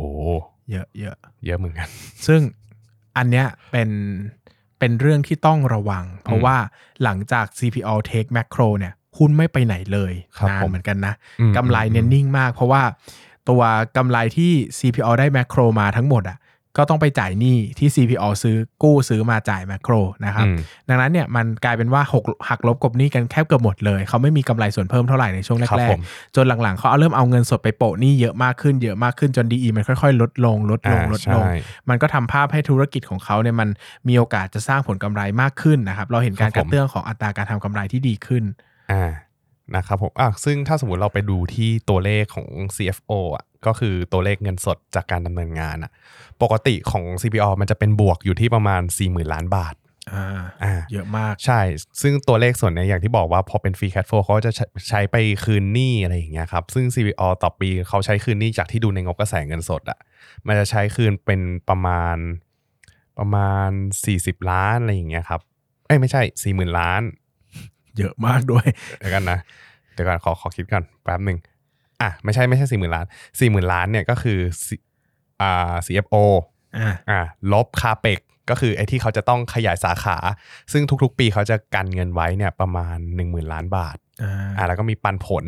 [0.71, 1.89] เยอะเยอะเยอะเหมือนกัน
[2.27, 2.41] ซึ่ง
[3.17, 3.91] อันเนี้ยเป็น
[4.79, 6.57] เป็นเรื่องที่ต้องระวัง เพราะว่า
[7.03, 12.83] หลังจาก CPO take macro เนี่ย หุ้นไม่ไปไหนเลยครับนานผมเหมือนกันนะอืมกำไรเนี่ยอืมนิ่งมาก เพราะว่า
[13.49, 13.63] ตัว
[13.97, 16.39] กำไรที่ CPO ได้ macro มาทั้งหมดอะ
[16.79, 20.57] ก็ต้องไปจ่ายหนี้ที่ CPO ซื้อกู้ซื้อมาจ่าย macro นะครับอืม
[20.89, 31.55] ดังนั้นเนี่ยมันกลายเป็นว่าหกหักลบกบหนี้กันแคบเกือบหมดเลย เขาไม่มีกำไรส่วนเพิ่มเท่าไหร่ในช่วงครับแรผกมๆจนหลังๆ เขาเอาเริ่มเอาเงินสดไปโปะหนี้เยอะมากขึ้นเยอะมากขึ้นจน DE มันค่อยๆ ลดลง ลดลงอ่าลดลงใช่
[31.89, 33.69] มันก็ทำภาพให้ธุรกิจของเขาเนี่ยมัน
[34.09, 38.45] มีโอกาสจะสร้างผลกำไรมากขึ้นนะครับ เราเห็นการคกรับระผมเตื้องของอัตราการทำกำไรที่ดีขึ้น
[38.91, 39.03] อ่า
[39.77, 45.91] นะครับผมอะซึ่งถ้าสมมติเราไปดูที่ตัวเลขของ CFO อะก็คือตัวเลขเงินสดจากการดำเนินงานอะ
[46.43, 49.75] ปกติของ CPO มันจะเป็นบวกอยู่ที่ประมาณ 40,000 ล้านบาท
[50.13, 51.61] อ่าอ่าเยอะมากใช่
[52.03, 59.99] ซึ่งตัวเลขส่วนเนี้ยอย่างที่บอกว่าพอเป็นฟรีแคทโฟเขาจะใช้ใช้ไปคืนหนี้อะไรอย่างเงี้ยครับ ซึ่ง CPO ต่อปีเขาใช้คืนหนี้จากที่ดูในงบกระแสเงินสดอะ
[60.47, 62.17] มันจะใช้คืนเป็นประมาณ
[63.19, 63.71] ประมาณ
[64.11, 65.41] 40 ล้านอะไรอย่างเงี้ยครับ
[65.87, 67.03] เอ้ยไม่ใช่ 40,000 ล้าน
[67.99, 68.67] เยอะมากด้วย
[68.99, 69.39] เดี๋ยวกันนะ
[69.95, 71.39] เดี๋ยวก่อนขอขอคิดก่อนแป๊บหนึ่ง
[72.03, 73.07] อะไม่ใช่ไม่ใช่สี่หมื่นล้าน
[73.41, 74.83] สี่หมื่นล้านเนี่ยก็คือ C-
[75.43, 76.17] อ่า CFO
[76.79, 77.21] อ่าอ่า
[77.53, 80.17] ลบคาเปกก็คือไอ้ที่เขาจะต้องขยายสาขา
[80.73, 85.45] ซึ่งทุกๆ ปีเขาจะกันเงินไว้เนี่ยประมาณ 1 0,000 ล้านบาทอ่าอ่าแล้วก็มีปันผล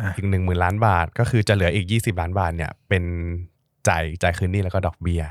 [0.00, 3.04] อ่าอีก1 0,000ล้านบาท ก็คือจะเหลืออีก 20 ล้านบาทเนี่ยเป็น
[3.88, 5.22] จ่ายจ่ายคืนหนี้แล้วก็ดอกเบี้ย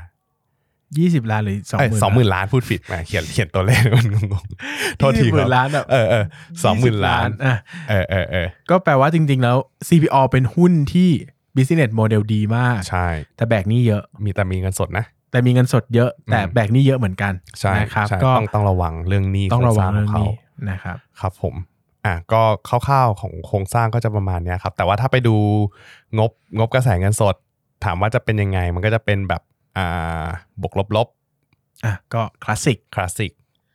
[0.98, 6.24] ยี่สิบล้านหรือสองหเอ้ยมื่นสองหมื่นล้านพูดผิดแหมเขียนเขียนตัวเลขมันงงๆโทษทียี่สิบหคมื่รันบล้านแบบเออเออ
[6.64, 7.56] สองหมื่น20ล้านอะ
[7.90, 9.56] เออเออเออก็แปลว่าจริง ๆ แล้ว
[9.88, 11.10] CPO เป็นหุ้นที่
[11.56, 20.30] business model ดีมาก ใช่ แต่แบกหนี้เยอะมีแต่มีเงินสดนะ แต่มีเงินสดเยอะแต่อืมแบกหนี้เยอะเหมือนกันใช่นะครับใช่ก็ต้องต้องระวังเรื่องหนี้ต้องระวังโคเรื่องสาขานี้
[20.70, 21.54] นะครับครับผม
[22.06, 25.36] อะก็คร่าวๆของโครงสร้างก็จะประมาณเนี้ยครับแต่ว่าถ้าไปดู
[26.18, 27.34] งบงบกระแสเงินสด
[27.84, 29.57] ถามว่าจะเป็นยังไงมันก็จะเป็นแบบอ่า
[30.62, 31.08] บวกลบลบ
[31.84, 33.32] อะก็คลาสสิกคลาสสิก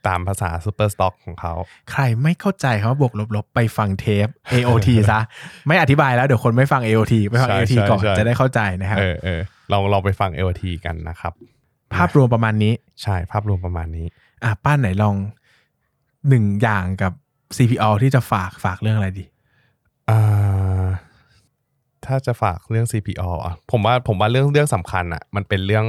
[0.08, 1.54] ตามภาษาซูเปอร์สต็อกของเขา
[1.92, 5.20] ใครไม่เข้าใจคำว่าบวกลบๆ ไปฟังเทป AOT ซะ
[5.68, 11.34] ไม่อธิบายแล้วเดี๋ยวคนไม่ฟัง AOT ไปฟังใช่ AOT ใช่ก่อนใช่จะได้เข้าใจนะครับเออเออลองลองไปฟัง LT กันนะครับ
[11.96, 14.08] ภาพรวมประมาณนี้ ใช่ภาพรวมประมาณนี้
[14.44, 15.16] อะป้านไหนลอง
[16.30, 17.12] หนึ่งอย่างกับ
[17.58, 19.26] CPO ที่จะฝากฝากเรื่องอะไรดี
[20.10, 20.86] อ่า
[22.08, 25.86] ถ้าจะฝากเรื่อง CPO อะผมว่าผมว่าเรื่องเรื่องสำคัญอะมันเป็นเรื่อง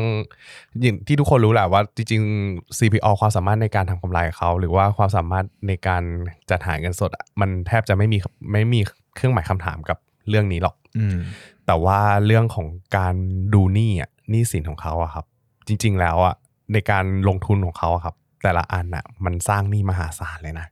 [0.80, 6.02] อย่างที่ทุกคนรู้แหละว่าจริงๆ CPO ความสามารถในการทำกำไรเขา หรือว่าความสามารถในการ
[6.50, 8.18] จัดหาเงินสดอะมันแทบจะไม่มี
[8.52, 8.80] ไม่มี
[9.14, 9.98] เครื่องหมายคำถามกับ
[10.28, 11.18] เรื่องนี้หรอกอืม
[11.66, 13.14] แต่ว่าเรื่องของการ
[13.54, 15.24] ดูหนี้อะหนี้สินของเขาอะครับ
[15.66, 16.34] จริง ๆ แล้วอะ
[16.72, 20.66] ในการลงทุนของเขาอะครับ แต่ละอันอะมันสร้างหนี้มหาศาลเลยนะ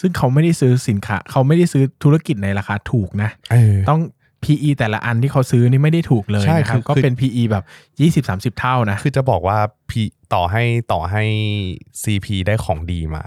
[0.00, 4.00] ซึ่งเขาไม่ได้ซื้อสินค้า เขาไม่ได้ซื้อธุรกิจในราคาถูกนะเออต้อง
[4.44, 7.64] PE แต่ละอันที่เขาซื้อนี่ไม่ได้ถูกเลยใช่นะครับคือก็คือเป็น PE แบบ
[8.54, 9.58] 20-30 เท่านะ คือจะบอกว่า
[9.90, 10.02] พี
[10.34, 10.62] ต่อให้
[10.92, 11.24] ต่อให้
[12.02, 13.24] CP ได้ของดีมา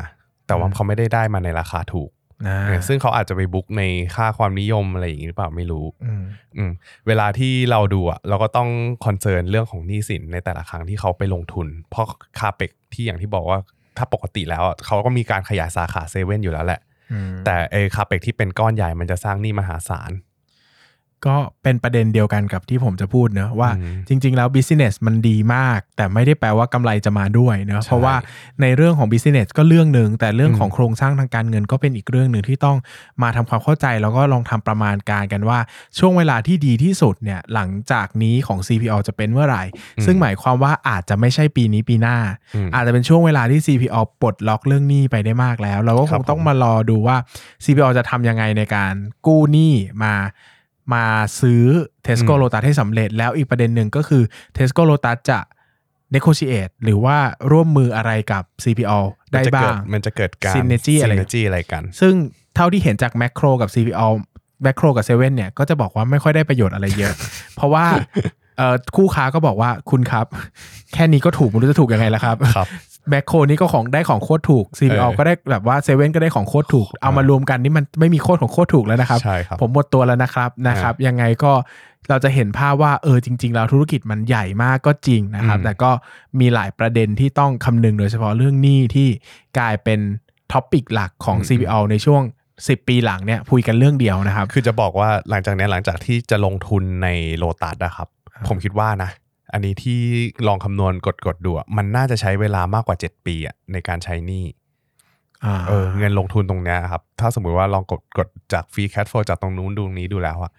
[0.47, 2.09] แต่ว่าอืมเขาไม่ได้ได้มาในราคาถูก
[2.47, 3.84] นะเออซึ่งเขาอาจจะไปบุ๊กใน
[4.16, 6.24] ค่าความนิยมอะไรอย่างนี้หรือเปล่าไม่รู้อืม
[6.57, 6.72] อืม
[7.07, 8.70] เวลาที่เราดูอะเราก็ต้อง
[9.05, 12.05] concern เรื่องของหนี้สินในแต่ละครั้งที่เขาไปลงทุน เพราะ
[12.39, 13.59] CAPEX ที่อย่างที่บอกว่า
[13.97, 16.80] ถ้าปกติแล้วอะเขาก็มีการขยายสาขาเซเว่นอยู่แล้วแหละ
[17.11, 20.11] อืมแต่ไอ้ CAPEX ที่เป็นก้อนใหญ่มันจะสร้างหนี้มหาศาล
[21.28, 28.16] ก็เป็นประเด็นเดียวกันกับที่ผมจะพูดเนอะว่าอืมจริง ๆ แล้ว business มันดีมาก แต่ไม่ได้แปลว่ากำไรจะมาด้วยเนอะใช่เพราะว่า
[28.61, 32.78] ในเรื่องของ business ก็เรื่องหนึ่งแต่เรื่องอืมของโครงสร้างทางการเงินก็เป็นอีกเรื่องหนึ่งที่ต้อง
[33.22, 35.59] มาทำความเข้าใจ แล้วก็ลองทำประมาณการกันว่า
[35.99, 39.63] ช่วงเวลาที่ดีที่สุดเนี่ยหลังจากนี้ของ CPO จะเป็นเมื่อไหร่
[40.05, 42.18] ซึ่งหมายความว่าอาจจะไม่ใช่ปีนี้ปีหน้า
[42.55, 47.18] อืมอาจจะเป็นช่วงเวลาที่ CPO ปลดล็อกเรื่องหนี้ไปได้มากแล้ว เราก็คครังบต้องผมมารอดูว่า
[47.63, 48.93] CPO จะทำยังไงในการ
[49.26, 50.13] กู้หนี้มา
[50.93, 51.05] มา
[51.41, 51.63] ซื้อ
[52.05, 54.23] Tesco Lotus ให้สำเร็จ แล้วอีกประเด็นหนึ่งก็คือ
[54.57, 55.39] Tesco Lotus จะ
[56.15, 57.17] negotiate หรือว่า
[57.51, 58.99] ร่วมมืออะไรกับ CPO
[59.31, 62.13] ได้มันจะบ้าเกิดงมันจะเกิดการ synergy อะไร synergy อะไรกัน ซึ่ง
[62.55, 64.07] เท่าที่เห็นจากแม c โครกับ CPO
[64.63, 67.13] แม c โครกับเซเว่นเนี่ยก็จะบอกว่าไม่ค่อยได้ประโยชน์อะไรเยอะ
[67.55, 67.86] เพราะว่า
[68.57, 70.25] เอ่อคู่ค้าก็บอกว่าคุณครับ
[70.93, 72.67] แค่นี้ก็ถูกไมันรู้จะถูกยังไงล่ะครับครับ
[73.10, 81.51] แมคโครนี่ก็ของได้ของโคตรถูก CPO เออก็ได้แบบว่าเซเว่นก็ได้ของโคตรถูก เอามารวมกันนี่มันไม่มีโคตรของโคตรถูกแล้วนะครับใช่ครับ ผมหมดตัวแล้วนะครับนะครับ ยังไงก็
[82.10, 85.91] เราจะเห็นภาพว่าเออจริง ๆ แล้วธุรกิจมันใหญ่มากก็จริงนะครับอืมแต่ก็
[86.39, 89.10] มีหลายประเด็นที่ต้องคำนึงโดยเฉพาะเรื่องหนี้ที่
[89.58, 89.99] กลายเป็น
[90.51, 92.22] topic หลักของ CPALL ในช่วง
[92.56, 99.10] 10ปีหลังเนี่ยคุยกันเรื่องเดียวนะครับ คือจะบอกว่าหลังจากเนี้ยหลังจากที่จะลงทุนในโลตัสนะครับครับผมคิดว่านะ
[99.56, 99.99] อันนี้ที่
[100.47, 104.45] ลองคำนวณกดกดๆดูอะมันน่าจะใช้เวลามากกว่า 7 ปีอะในการใช้หนี้
[105.45, 110.51] อ่าเออเงินลงทุนตรงเนี้ยครับ ถ้าสมมุติว่าลองกดกดจาก free cash flow จากตรงนู้นดูตรงนี้ดูแล้วอะ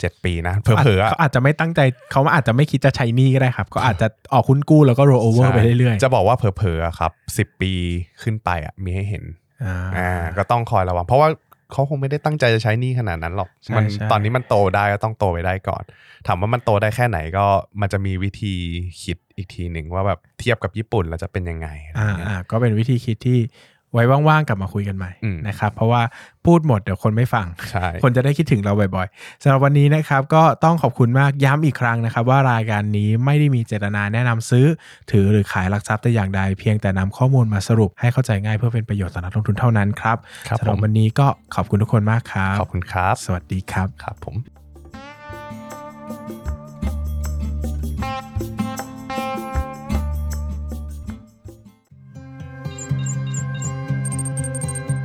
[0.00, 1.80] เจ็ดปีนะเผลอๆอะเขาอาจจะไม่ตั้งใจ
[2.12, 7.72] เขาอาจจะไม่คิดจะใช้หนี้ก็ได้ครับเขาอาจจะออกหุ้นกู้แล้วก็โร l โอเวอร์ไปเรื่อยจะบอกว่าเผลอๆอะครับสิบปี
[8.22, 11.28] ขึ้นไปอะมีให้เห็นๆอ่าอ่าก็ต้องคอยระวัง เพราะว่า
[11.72, 15.82] เขาคงไม่ได้ตั้งใจจะใช้หนี้ขนาดนั้นหรอกใช่มันใช่ตอนนี้มันโตได้ก็ต้องโตไปได้ก่อน
[16.26, 17.46] ถามว่ามันโตได้แค่ไหนก็
[17.80, 18.54] มันจะมีวิธี
[19.02, 23.38] คิดอีกทีหนึ่งว่าแบบเทียบกับญี่ปุ่นแล้วจะเป็นยังไงอะไรอ่าเงี้ยอ่าก็เป็นวิธีคิดที่
[23.92, 26.02] ไว้ว่างๆกลับมาคุยกันใหม่อืมนะครับ เพราะว่า
[26.46, 34.66] พูดหมดเดี๋ยวคนไม่ฟังใช่คนจะได้คิดถึงเราบ่อยๆสำหรับวันนี้นะครับ ก็ต้องขอบคุณมากย้ำอีกครั้งนะครับ ว่ารายการนี้ไม่ได้มีเจตนาแนะนำซื้อ
[35.10, 40.16] ถือหรือขายหลักทรัพย์แต่อย่างใด เพียงแต่นำข้อมูลมาสรุปให้เข้าใจง่ายเพื่อเป็นประโยชน์ต่อนักลงทุนเท่านั้นครับ
[40.48, 44.36] ครับสำหรับผมวันนี้ก็ขอบคุณทุกคนมากครับขอบคุณครับ สวัสดีครับครับผม